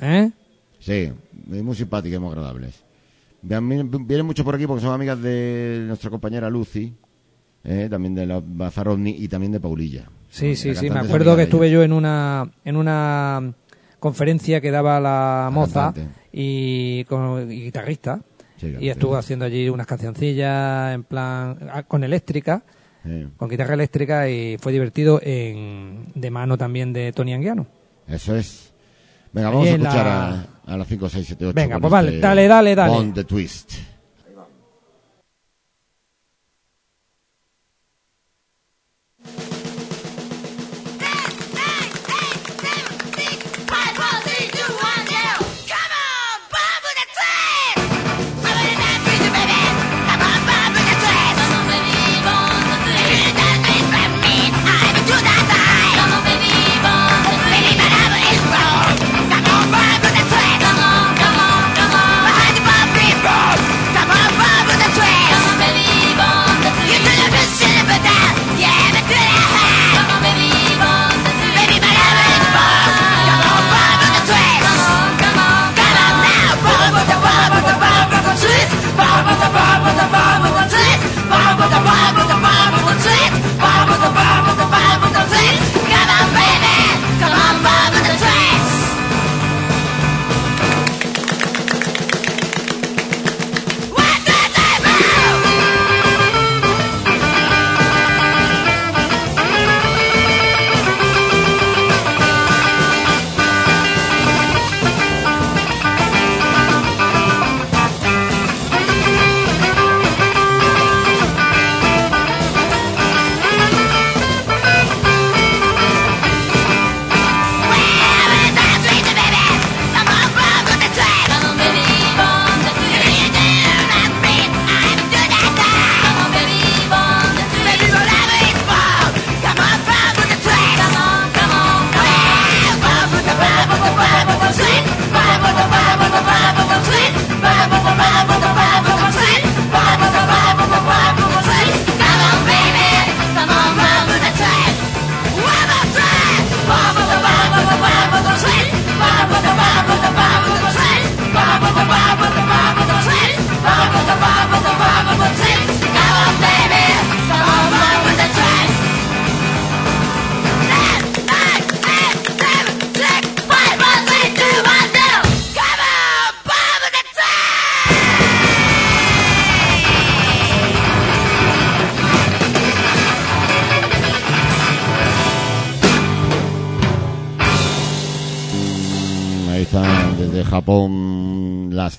¿Eh? 0.00 0.30
Sí, 0.78 1.10
muy 1.46 1.74
simpáticas 1.74 2.16
y 2.16 2.20
muy 2.20 2.28
agradables. 2.30 2.82
Vienen, 3.42 4.26
mucho 4.26 4.44
por 4.44 4.54
aquí 4.54 4.66
porque 4.66 4.82
son 4.82 4.92
amigas 4.92 5.20
de 5.22 5.84
nuestra 5.86 6.10
compañera 6.10 6.50
Lucy, 6.50 6.94
eh, 7.64 7.86
también 7.90 8.14
de 8.14 8.26
la 8.26 8.42
Bazar 8.44 8.88
OVNI 8.88 9.10
y 9.18 9.28
también 9.28 9.52
de 9.52 9.60
Paulilla. 9.60 10.10
Sí, 10.30 10.56
sí, 10.56 10.74
sí. 10.74 10.90
Me 10.90 11.00
acuerdo 11.00 11.36
que 11.36 11.44
estuve 11.44 11.70
yo 11.70 11.82
en 11.82 11.92
una, 11.92 12.50
en 12.64 12.76
una 12.76 13.52
conferencia 14.00 14.60
que 14.60 14.70
daba 14.70 15.00
la 15.00 15.48
moza 15.52 15.94
y, 16.32 17.04
con, 17.04 17.50
y 17.50 17.62
guitarrista. 17.64 18.20
Sí, 18.58 18.68
claro, 18.70 18.84
y 18.84 18.88
estuvo 18.88 19.12
sí. 19.12 19.18
haciendo 19.18 19.44
allí 19.44 19.68
unas 19.68 19.86
cancioncillas 19.86 20.94
en 20.94 21.04
plan 21.04 21.58
ah, 21.70 21.82
con 21.82 22.02
eléctrica, 22.04 22.62
con 23.36 23.48
guitarra 23.48 23.74
eléctrica 23.74 24.28
y 24.28 24.56
fue 24.58 24.72
divertido 24.72 25.20
en, 25.22 26.06
de 26.14 26.30
mano 26.30 26.58
también 26.58 26.92
de 26.92 27.12
Tony 27.12 27.34
Anguiano. 27.34 27.66
eso 28.08 28.34
es. 28.34 28.72
Venga, 29.32 29.50
vamos 29.50 29.68
a 29.68 29.70
en 29.72 29.82
la- 29.82 29.88
escuchar 29.90 30.06
a, 30.08 30.46
a 30.66 30.76
las 30.76 30.88
5, 30.88 31.08
6, 31.08 31.26
7, 31.26 31.46
8. 31.46 31.54
Venga, 31.54 31.78
pues 31.78 31.90
vale, 31.90 32.18
dale, 32.18 32.48
dale, 32.48 32.74
dale. 32.74 32.92
On 32.92 33.14
the 33.14 33.24
Twist. 33.24 33.72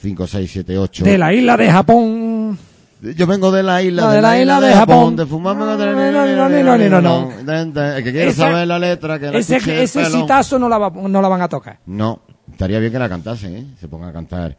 5, 0.07 0.25
6, 0.27 0.49
7, 0.51 0.77
8. 0.77 1.03
De 1.03 1.17
la 1.17 1.33
isla 1.33 1.57
de 1.57 1.69
Japón. 1.69 2.57
Yo 3.01 3.27
vengo 3.27 3.51
de 3.51 3.61
la 3.61 3.81
isla, 3.83 4.03
No, 4.03 4.11
de, 4.11 4.21
la 4.21 4.39
isla 4.39 4.61
de 4.61 4.73
Japón, 4.73 5.15
de 5.17 5.25
fumarme 5.25 5.65
No, 5.65 5.77
de 5.77 5.85
no, 5.85 5.91
no, 5.93 6.49
no, 6.49 6.49
no, 6.49 6.77
no, 6.77 7.01
no, 7.01 7.01
no. 7.01 7.93
El 7.97 8.03
que 8.03 8.11
quiera 8.13 8.31
saber 8.31 8.67
la 8.67 8.79
letra, 8.79 9.19
que 9.19 9.29
la 9.31 9.37
Ese, 9.37 9.57
ese 9.83 10.05
citazo 10.05 10.57
no 10.57 10.69
la, 10.69 10.77
va- 10.77 10.89
no 10.89 11.21
la 11.21 11.27
van 11.27 11.41
a 11.41 11.49
tocar. 11.49 11.79
No, 11.87 12.21
estaría 12.49 12.79
bien 12.79 12.91
que 12.91 12.97
la 12.99 13.09
cantasen, 13.09 13.55
¿eh? 13.57 13.65
Se 13.81 13.87
pongan 13.89 14.09
a 14.09 14.13
cantar. 14.13 14.57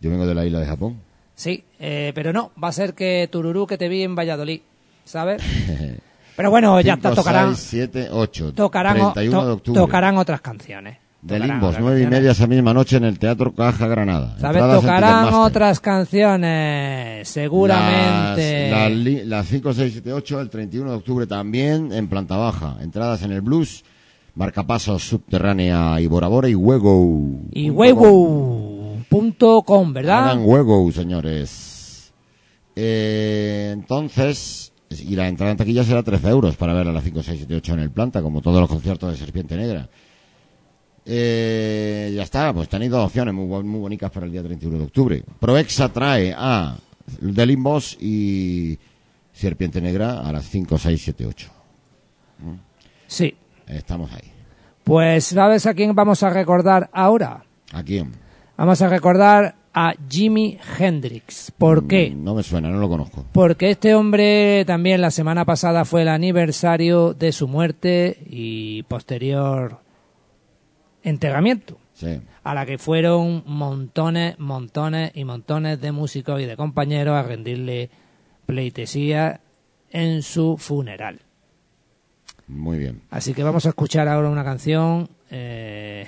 Yo 0.00 0.10
vengo 0.10 0.26
de 0.26 0.34
la 0.34 0.44
isla 0.44 0.58
de 0.60 0.66
Japón. 0.66 0.96
Sí, 1.36 1.62
eh, 1.78 2.10
pero 2.14 2.32
no, 2.32 2.50
va 2.62 2.68
a 2.68 2.72
ser 2.72 2.94
que 2.94 3.28
Tururú 3.30 3.66
que 3.68 3.78
te 3.78 3.88
vi 3.88 4.02
en 4.02 4.16
Valladolid, 4.16 4.60
¿sabes? 5.04 5.40
Pero 6.36 6.50
bueno, 6.50 6.80
ya 6.80 6.94
está, 6.94 7.10
5, 7.10 7.22
tocarán, 7.22 7.54
6, 7.56 7.68
7, 7.70 8.08
8. 8.10 8.52
tocarán, 8.52 9.00
o- 9.00 9.12
31 9.12 9.46
de 9.46 9.52
octubre. 9.52 9.80
tocarán 9.80 10.16
otras 10.18 10.40
canciones. 10.40 10.98
De 11.22 11.40
Limbos, 11.40 11.76
nueve 11.80 12.02
y 12.02 12.06
media 12.06 12.30
esa 12.30 12.46
misma 12.46 12.72
noche 12.72 12.96
en 12.96 13.04
el 13.04 13.18
Teatro 13.18 13.52
Caja 13.52 13.88
Granada. 13.88 14.36
¿Sabes? 14.38 14.62
Entradas 14.62 14.80
Tocarán 14.80 15.34
otras 15.34 15.80
canciones, 15.80 17.28
seguramente. 17.28 18.70
Las, 18.70 18.92
las 18.92 19.26
las 19.26 19.46
5, 19.48 19.74
6, 19.74 19.92
7, 19.94 20.12
8, 20.12 20.40
el 20.40 20.50
31 20.50 20.90
de 20.90 20.96
octubre 20.96 21.26
también 21.26 21.92
en 21.92 22.08
planta 22.08 22.36
baja. 22.36 22.76
Entradas 22.80 23.22
en 23.22 23.32
el 23.32 23.40
Blues, 23.40 23.84
Marcapasos 24.34 25.02
Subterránea 25.02 26.00
y 26.00 26.06
Bora 26.06 26.28
Bora 26.28 26.48
y 26.48 26.54
Huego. 26.54 27.40
Y 27.52 27.70
huevo.com, 27.70 28.72
¿verdad? 29.92 30.30
Hagan 30.30 30.42
Huego, 30.44 30.92
señores. 30.92 32.12
Eh, 32.76 33.70
entonces, 33.72 34.72
y 34.90 35.16
la 35.16 35.26
entrada 35.26 35.50
en 35.50 35.58
taquilla 35.58 35.82
será 35.82 36.04
13 36.04 36.28
euros 36.28 36.54
para 36.54 36.74
ver 36.74 36.86
a 36.86 36.92
las 36.92 37.02
5, 37.02 37.24
6, 37.24 37.38
7, 37.38 37.56
8 37.56 37.72
en 37.72 37.80
el 37.80 37.90
planta, 37.90 38.22
como 38.22 38.40
todos 38.40 38.60
los 38.60 38.68
conciertos 38.68 39.10
de 39.10 39.16
Serpiente 39.16 39.56
Negra. 39.56 39.88
Eh, 41.10 42.12
ya 42.14 42.22
está, 42.22 42.52
pues 42.52 42.68
tenéis 42.68 42.90
dos 42.90 43.06
opciones 43.06 43.32
muy, 43.32 43.46
muy 43.64 43.80
bonitas 43.80 44.10
para 44.10 44.26
el 44.26 44.32
día 44.32 44.42
31 44.42 44.76
de 44.78 44.84
octubre. 44.84 45.22
Proexa 45.40 45.88
trae 45.90 46.34
a 46.36 46.76
The 47.34 47.46
Limbos 47.46 47.96
y 47.98 48.78
Serpiente 49.32 49.80
Negra 49.80 50.20
a 50.20 50.30
las 50.32 50.44
5, 50.50 50.76
6, 50.76 51.00
7, 51.02 51.26
8. 51.26 51.50
Sí. 53.06 53.34
Estamos 53.66 54.12
ahí. 54.12 54.30
Pues, 54.84 55.24
¿sabes 55.24 55.64
a 55.66 55.72
quién 55.72 55.94
vamos 55.94 56.22
a 56.22 56.28
recordar 56.28 56.90
ahora? 56.92 57.42
¿A 57.72 57.82
quién? 57.82 58.12
Vamos 58.58 58.82
a 58.82 58.88
recordar 58.88 59.54
a 59.72 59.94
Jimi 60.10 60.58
Hendrix. 60.78 61.52
¿Por 61.56 61.86
qué? 61.86 62.10
Mm, 62.10 62.24
No 62.24 62.34
me 62.34 62.42
suena, 62.42 62.68
no 62.68 62.78
lo 62.80 62.88
conozco. 62.88 63.24
Porque 63.32 63.70
este 63.70 63.94
hombre 63.94 64.64
también 64.66 65.00
la 65.00 65.10
semana 65.10 65.46
pasada 65.46 65.84
fue 65.86 66.02
el 66.02 66.08
aniversario 66.08 67.14
de 67.14 67.32
su 67.32 67.48
muerte 67.48 68.18
y 68.28 68.82
posterior 68.84 69.78
enterramiento, 71.02 71.78
Sí. 71.94 72.20
a 72.44 72.54
la 72.54 72.66
que 72.66 72.78
fueron 72.78 73.42
montones, 73.46 74.38
montones 74.38 75.12
y 75.14 75.24
montones 75.24 75.80
de 75.80 75.92
músicos 75.92 76.40
y 76.40 76.44
de 76.46 76.56
compañeros 76.56 77.14
a 77.16 77.22
rendirle 77.22 77.90
pleitesía 78.46 79.40
en 79.90 80.22
su 80.22 80.56
funeral. 80.58 81.20
Muy 82.46 82.78
bien. 82.78 83.02
Así 83.10 83.34
que 83.34 83.42
vamos 83.42 83.66
a 83.66 83.70
escuchar 83.70 84.08
ahora 84.08 84.30
una 84.30 84.44
canción, 84.44 85.08
eh, 85.30 86.06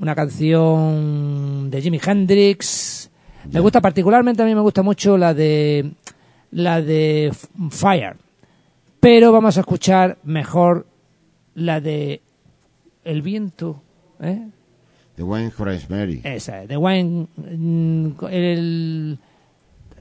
una 0.00 0.14
canción 0.14 1.70
de 1.70 1.82
Jimi 1.82 2.00
Hendrix. 2.04 3.10
Me 3.50 3.60
gusta 3.60 3.80
particularmente, 3.80 4.42
a 4.42 4.46
mí 4.46 4.54
me 4.54 4.60
gusta 4.60 4.82
mucho 4.82 5.18
la 5.18 5.34
de 5.34 5.92
la 6.52 6.80
de 6.80 7.32
Fire, 7.70 8.16
pero 9.00 9.32
vamos 9.32 9.56
a 9.56 9.60
escuchar 9.60 10.18
mejor 10.22 10.86
la 11.54 11.80
de 11.80 12.22
El 13.04 13.22
viento, 13.22 13.82
¿eh? 14.20 14.48
The 15.16 15.22
Wayne 15.22 15.52
Horace 15.56 15.86
Mary. 15.88 16.20
Esa, 16.24 16.66
de 16.66 16.76
Wayne. 16.76 17.26
mm, 17.36 18.10
el, 18.30 19.18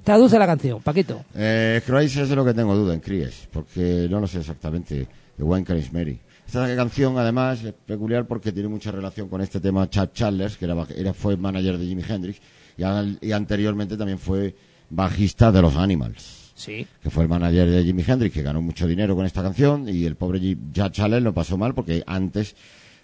traduce 0.04 0.40
la 0.40 0.46
canción, 0.46 0.82
Paquito. 0.82 1.24
Eh, 1.36 1.82
Christ 1.86 2.18
es 2.18 2.30
de 2.30 2.36
lo 2.36 2.46
que 2.46 2.54
tengo 2.54 2.76
duda 2.76 2.94
en 2.94 3.00
Cries, 3.02 3.48
porque 3.52 4.08
no 4.10 4.20
lo 4.20 4.28
sé 4.28 4.40
exactamente. 4.40 5.08
The 5.38 5.44
Wayne 5.44 5.66
Horace 5.70 5.90
Mary. 5.92 6.20
Esta 6.46 6.76
canción, 6.76 7.18
además, 7.18 7.64
es 7.64 7.74
peculiar 7.74 8.26
porque 8.28 8.52
tiene 8.52 8.68
mucha 8.70 8.92
relación 8.92 9.28
con 9.30 9.42
este 9.42 9.60
tema 9.60 9.90
Chad 9.90 10.10
Chandler, 10.14 10.52
que 10.52 10.66
era, 10.66 10.76
era- 10.96 11.14
fue 11.14 11.38
manager 11.38 11.78
de 11.78 11.86
Jimi 11.86 12.04
Hendrix, 12.08 12.40
y, 12.78 12.84
al- 12.84 13.18
y 13.22 13.32
anteriormente 13.32 13.96
también 13.98 14.20
fue 14.20 14.54
bajista 14.90 15.52
de 15.52 15.62
los 15.62 15.76
Animals, 15.78 16.52
Sí. 16.56 16.86
que 17.02 17.10
fue 17.10 17.24
el 17.24 17.30
manager 17.30 17.70
de 17.70 17.84
Jimi 17.84 18.04
Hendrix, 18.06 18.34
que 18.34 18.42
ganó 18.44 18.62
mucho 18.62 18.86
dinero 18.88 19.16
con 19.16 19.26
esta 19.26 19.42
canción, 19.42 19.88
y 19.90 20.06
el 20.06 20.16
pobre 20.16 20.58
Chad 20.74 20.92
Chandler 20.92 21.22
lo 21.22 21.34
pasó 21.34 21.58
mal 21.58 21.74
porque 21.74 22.04
antes 22.06 22.56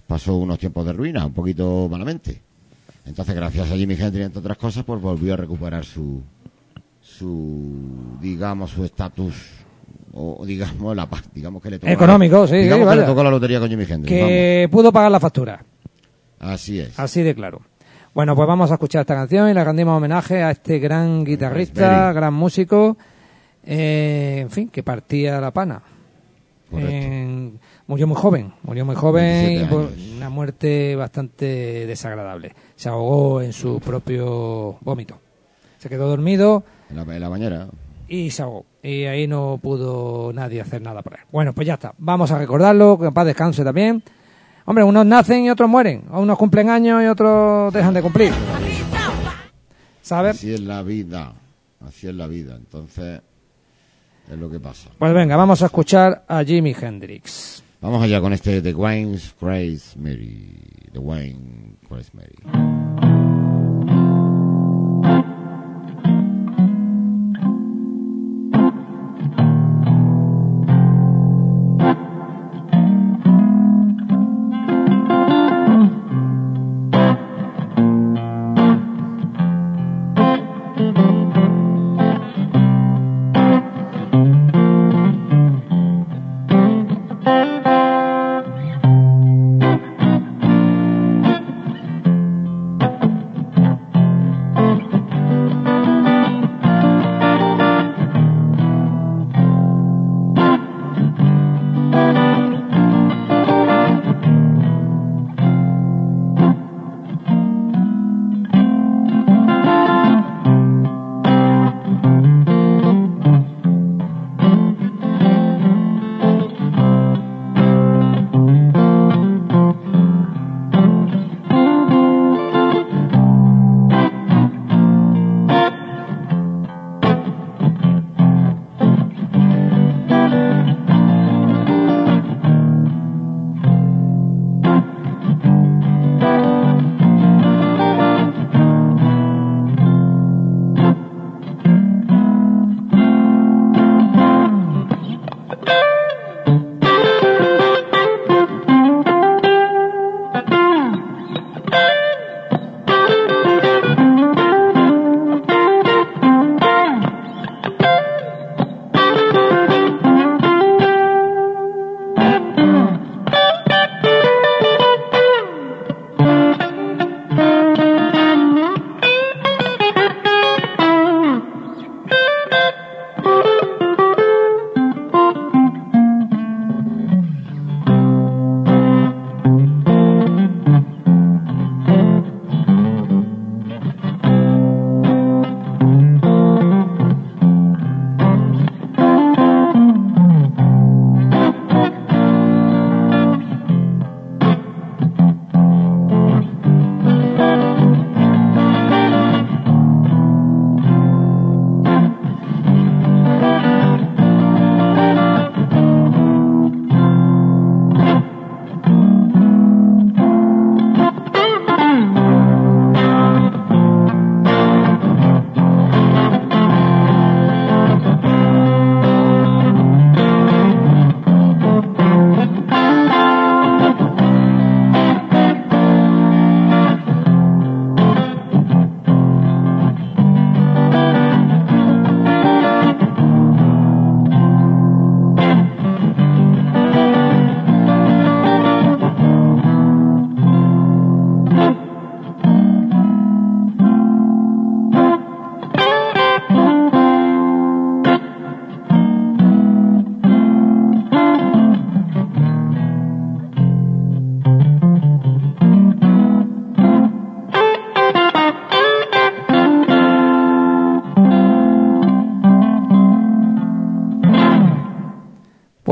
pasó 0.07 0.35
unos 0.37 0.57
tiempos 0.57 0.85
de 0.85 0.93
ruina, 0.93 1.25
un 1.25 1.33
poquito 1.33 1.87
malamente. 1.89 2.41
Entonces, 3.05 3.35
gracias 3.35 3.71
a 3.71 3.75
Jimi 3.75 3.93
Hendrix, 3.95 4.25
entre 4.25 4.39
otras 4.39 4.57
cosas, 4.57 4.83
pues 4.83 5.01
volvió 5.01 5.33
a 5.33 5.37
recuperar 5.37 5.85
su, 5.85 6.21
su 7.01 8.17
digamos, 8.21 8.71
su 8.71 8.83
estatus, 8.83 9.33
o 10.13 10.45
digamos, 10.45 10.95
la 10.95 11.05
paz, 11.05 11.23
digamos 11.33 11.61
que 11.61 11.69
le 11.71 11.79
tocó. 11.79 11.91
Económico, 11.91 12.47
sí, 12.47 12.57
Digamos 12.57 12.87
sí, 12.87 12.93
que 12.95 13.01
le 13.01 13.05
tocó 13.07 13.23
la 13.23 13.31
lotería 13.31 13.59
con 13.59 13.69
Jimi 13.69 13.83
Hendrix. 13.83 14.07
Que 14.09 14.67
pudo 14.71 14.91
pagar 14.91 15.11
la 15.11 15.19
factura. 15.19 15.63
Así 16.39 16.79
es. 16.79 16.99
Así 16.99 17.21
de 17.23 17.33
claro. 17.33 17.61
Bueno, 18.13 18.35
pues 18.35 18.47
vamos 18.47 18.71
a 18.71 18.75
escuchar 18.75 19.01
esta 19.01 19.13
canción 19.15 19.49
y 19.49 19.53
le 19.53 19.63
rendimos 19.63 19.95
homenaje 19.95 20.41
a 20.41 20.51
este 20.51 20.79
gran 20.79 21.23
guitarrista, 21.23 22.11
gran 22.13 22.33
músico, 22.33 22.97
eh, 23.63 24.39
en 24.41 24.49
fin, 24.49 24.69
que 24.69 24.81
partía 24.83 25.39
la 25.39 25.51
pana. 25.51 25.81
Correcto. 26.69 26.91
En- 26.91 27.59
murió 27.87 28.07
muy 28.07 28.17
joven, 28.17 28.53
murió 28.63 28.85
muy 28.85 28.95
joven 28.95 29.23
27 29.45 29.63
y 29.63 29.67
por 29.67 29.89
una 30.17 30.29
muerte 30.29 30.95
bastante 30.95 31.85
desagradable. 31.87 32.53
Se 32.75 32.89
ahogó 32.89 33.41
en 33.41 33.53
su 33.53 33.79
propio 33.79 34.77
vómito. 34.81 35.19
Se 35.79 35.89
quedó 35.89 36.07
dormido 36.07 36.63
En 36.89 36.95
la, 36.97 37.01
en 37.15 37.21
la 37.21 37.29
bañera. 37.29 37.67
y 38.07 38.29
se 38.31 38.41
ahogó. 38.43 38.65
Y 38.83 39.03
ahí 39.05 39.27
no 39.27 39.59
pudo 39.61 40.31
nadie 40.33 40.61
hacer 40.61 40.81
nada 40.81 41.01
por 41.01 41.13
él. 41.13 41.19
Bueno, 41.31 41.53
pues 41.53 41.67
ya 41.67 41.73
está. 41.75 41.93
Vamos 41.97 42.31
a 42.31 42.37
recordarlo, 42.39 42.97
que 42.99 43.05
en 43.07 43.13
paz 43.13 43.25
descanse 43.25 43.63
también. 43.63 44.01
Hombre, 44.65 44.83
unos 44.83 45.05
nacen 45.05 45.43
y 45.45 45.49
otros 45.49 45.69
mueren. 45.69 46.03
Unos 46.11 46.37
cumplen 46.37 46.69
años 46.69 47.01
y 47.03 47.07
otros 47.07 47.73
dejan 47.73 47.93
de 47.93 48.01
cumplir. 48.01 48.33
¿Sabes? 50.01 50.37
Así 50.37 50.53
es 50.53 50.61
la 50.61 50.81
vida. 50.83 51.33
Así 51.85 52.07
es 52.07 52.15
la 52.15 52.27
vida. 52.27 52.55
Entonces, 52.55 53.21
es 54.31 54.37
lo 54.37 54.49
que 54.49 54.59
pasa. 54.59 54.89
Pues 54.97 55.13
venga, 55.13 55.35
vamos 55.35 55.61
a 55.61 55.65
escuchar 55.65 56.23
a 56.27 56.43
Jimi 56.43 56.75
Hendrix. 56.79 57.63
Vamos 57.79 58.01
allá 58.01 58.19
con 58.21 58.33
este 58.33 58.61
The 58.61 58.73
Wayne's 58.73 59.35
Grace 59.39 59.97
Mary. 59.97 60.89
The 60.93 60.99
Wayne 60.99 61.77
Grace 61.87 62.09
Mary. 62.13 62.35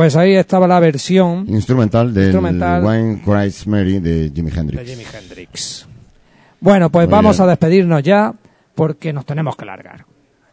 Pues 0.06 0.16
ahí 0.18 0.36
estaba 0.36 0.68
la 0.68 0.80
versión 0.80 1.46
Instrumental 1.50 2.14
del 2.14 2.26
Instrumental. 2.26 2.84
Wine 2.86 3.22
Cries 3.26 3.66
Mary 3.66 4.00
de 4.00 4.32
Jimi 4.36 4.52
Hendrix. 4.56 4.86
de 4.86 4.86
Jimi 4.86 5.04
Hendrix. 5.04 5.88
Bueno, 6.60 6.92
pues 6.92 7.08
Muy 7.08 7.12
vamos 7.12 7.38
bien. 7.38 7.44
a 7.44 7.50
despedirnos 7.50 8.04
ya 8.04 8.32
porque 8.76 9.12
nos 9.12 9.26
tenemos 9.26 9.56
que 9.56 9.66
largar. 9.66 10.06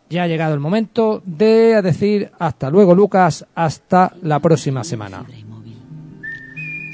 Ya 0.08 0.22
ha 0.22 0.26
llegado 0.26 0.54
el 0.54 0.60
momento 0.60 1.22
de 1.26 1.82
decir 1.82 2.30
hasta 2.38 2.70
luego, 2.70 2.94
Lucas, 2.94 3.44
hasta 3.54 4.14
la 4.22 4.40
próxima 4.40 4.84
semana. 4.84 5.26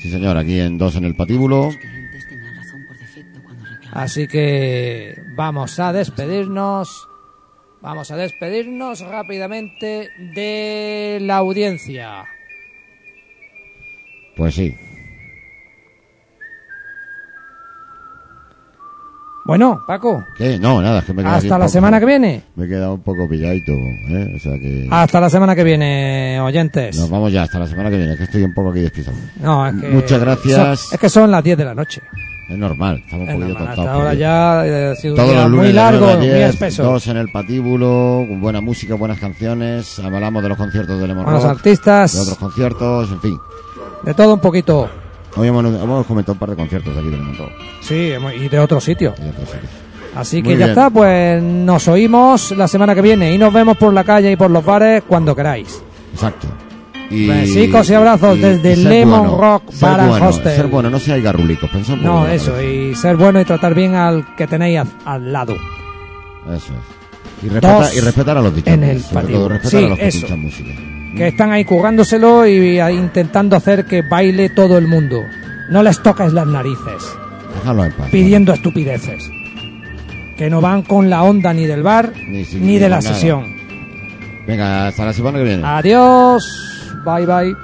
Sí, 0.03 0.11
señor, 0.11 0.37
aquí 0.37 0.59
en 0.59 0.79
Dos 0.79 0.97
en 0.97 1.05
el 1.05 1.15
Patíbulo. 1.15 1.71
Así 3.93 4.27
que 4.27 5.17
vamos 5.37 5.79
a 5.79 5.93
despedirnos. 5.93 7.07
Vamos 7.81 8.11
a 8.11 8.17
despedirnos 8.17 8.99
rápidamente 9.03 10.11
de 10.35 11.19
la 11.21 11.37
audiencia. 11.37 12.27
Pues 14.39 14.55
sí. 14.55 14.75
Bueno, 19.45 19.83
Paco, 19.87 20.23
¿Qué? 20.37 20.59
No, 20.59 20.83
nada, 20.83 20.99
es 20.99 21.07
que 21.07 21.15
me 21.15 21.23
he 21.23 21.25
quedado 21.25 21.39
hasta 21.39 21.47
un 21.55 21.61
la 21.61 21.65
poco- 21.67 21.73
semana 21.73 22.01
que 22.01 22.05
viene. 22.07 22.43
Me 22.55 22.67
he 22.67 22.69
quedado 22.69 22.95
un 22.95 23.03
poco 23.03 23.27
pilladito, 23.27 23.73
¿eh? 23.73 24.35
O 24.37 24.39
sea 24.39 24.53
que... 24.59 24.87
Hasta 24.91 25.21
la 25.21 25.31
semana 25.31 25.57
que 25.57 25.65
viene, 25.65 26.39
oyentes. 26.43 26.97
Nos 26.99 27.09
vamos 27.09 27.33
ya, 27.33 27.45
hasta 27.45 27.59
la 27.59 27.67
semana 27.67 27.89
que 27.89 27.97
viene, 27.97 28.15
que 28.17 28.25
estoy 28.25 28.43
un 28.43 28.53
poco 28.53 28.71
aquí 28.71 28.81
despistado. 28.81 29.17
No, 29.41 29.67
es 29.67 29.75
que 29.81 29.89
Muchas 29.89 30.21
gracias. 30.21 30.81
son- 30.81 30.95
es 30.95 31.01
que 31.01 31.09
son 31.09 31.31
las 31.31 31.43
10 31.43 31.57
de 31.57 31.65
la 31.65 31.75
noche. 31.75 32.03
Es 32.51 32.59
normal, 32.59 33.03
estamos 33.05 33.25
un 33.25 33.29
Es 33.31 33.35
poquito 33.37 33.59
normal, 33.59 33.79
hasta 33.79 33.93
ahora 33.93 34.15
ya 34.15 34.67
eh, 34.67 34.91
ha 34.91 34.95
sido 34.97 35.15
un 35.15 35.17
Todos 35.17 35.31
día 35.31 35.41
los 35.43 35.51
lunes 35.51 35.59
muy 35.61 35.67
de 35.69 35.73
largo, 35.75 36.01
nueve 36.01 36.13
a 36.13 36.17
muy 36.19 36.27
diez, 36.29 36.51
espeso. 36.51 36.83
Dos 36.83 37.07
en 37.09 37.17
el 37.17 37.29
patíbulo, 37.31 38.25
con 38.29 38.41
buena 38.43 38.61
música, 38.61 38.95
buenas 38.97 39.19
canciones. 39.19 39.99
Hablamos 39.99 40.43
de 40.43 40.49
los 40.51 40.59
conciertos 40.59 41.01
de 41.01 41.09
Lemon 41.09 41.25
Buenos 41.25 41.45
artistas. 41.47 42.13
de 42.15 42.21
otros 42.21 42.37
conciertos, 42.39 43.11
en 43.13 43.21
fin. 43.23 43.39
De 44.03 44.15
todo 44.15 44.35
un 44.35 44.41
poquito. 44.41 44.89
Hoy 45.37 45.49
hemos, 45.49 45.65
hemos 45.65 46.07
comentado 46.07 46.33
un 46.33 46.39
par 46.39 46.51
de 46.51 46.57
conciertos 46.57 46.95
de 46.95 47.01
aquí 47.01 47.11
de 47.11 47.17
Lemon 47.17 47.37
Rock 47.37 47.51
Sí, 47.83 48.13
y 48.41 48.49
de 48.49 48.59
otro 48.59 48.81
sitio. 48.81 49.15
y 49.19 49.23
de 49.23 49.31
otros 49.31 49.49
sitios. 49.51 49.71
Así 50.15 50.43
Muy 50.43 50.53
que 50.55 50.59
ya 50.59 50.67
está, 50.69 50.91
pues 50.91 51.43
nos 51.43 51.87
oímos 51.87 52.51
la 52.53 52.67
semana 52.67 52.95
que 52.95 53.03
viene 53.03 53.33
y 53.35 53.39
nos 53.39 53.53
vemos 53.53 53.77
por 53.77 53.93
la 53.93 54.03
calle 54.05 54.33
y 54.33 54.37
por 54.37 54.51
los 54.51 54.65
bares 54.65 55.03
cuando 55.07 55.37
queráis. 55.37 55.83
Exacto. 56.15 56.49
Y, 57.11 57.27
Besicos 57.27 57.89
y 57.91 57.95
abrazos 57.95 58.39
desde 58.41 58.77
Lemon 58.77 59.27
Rock 59.39 59.63
and 59.83 60.09
bueno, 60.09 60.29
Hostel. 60.29 60.57
Ser 60.57 60.67
bueno, 60.67 60.91
no 60.91 60.99
seáis 60.99 61.23
garrulicos, 61.23 61.71
pensad 61.71 61.97
No, 61.97 62.27
eso, 62.27 62.53
cabeza. 62.53 62.71
y 62.71 62.95
ser 62.95 63.17
bueno 63.17 63.41
y 63.41 63.45
tratar 63.45 63.75
bien 63.75 63.95
al 63.95 64.35
que 64.35 64.47
tenéis 64.47 64.81
al, 64.81 64.89
al 65.05 65.33
lado. 65.33 65.55
Eso 65.55 66.73
es. 66.73 67.45
Y, 67.45 67.49
respeta- 67.49 67.95
y 67.95 68.01
respetar 68.01 68.37
a 68.39 68.43
los 68.43 68.55
dichos. 68.55 68.73
en 68.75 68.83
el 68.85 69.03
sobre 69.03 69.27
todo 69.33 69.49
respetar 69.49 69.71
Sí, 69.81 69.87
a 69.87 69.89
los 69.89 69.99
que 69.99 70.09
eso. 70.09 70.19
escuchan 70.19 70.41
música. 70.41 70.71
Que 71.19 71.29
están 71.29 71.51
ahí 71.53 71.65
currándoselo 71.65 72.47
y 72.47 72.79
intentando 72.81 73.57
hacer 73.57 73.85
que 73.85 74.03
baile 74.03 74.49
todo 74.51 74.79
el 74.79 74.87
mundo. 74.87 75.25
No 75.69 75.83
les 75.83 76.01
toques 76.03 76.33
las 76.33 76.47
narices, 76.47 77.03
Déjalo 77.57 77.85
en 77.85 77.93
paz. 77.93 78.09
pidiendo 78.11 78.53
estupideces. 78.53 79.31
Que 80.37 80.49
no 80.49 80.61
van 80.61 80.83
con 80.83 81.11
la 81.11 81.25
onda 81.25 81.53
ni 81.53 81.67
del 81.67 81.83
bar 81.83 82.13
Ni 82.29 82.45
si- 82.45 82.57
ni 82.61 82.67
ni 82.67 82.79
de 82.79 82.89
la 82.89 83.01
nada. 83.01 83.13
sesión. 83.15 83.57
Venga, 84.47 84.87
hasta 84.87 85.05
la 85.05 85.13
semana 85.13 85.39
que 85.39 85.45
viene. 85.45 85.63
Adiós. 85.67 86.95
Bye 87.05 87.27
bye. 87.27 87.57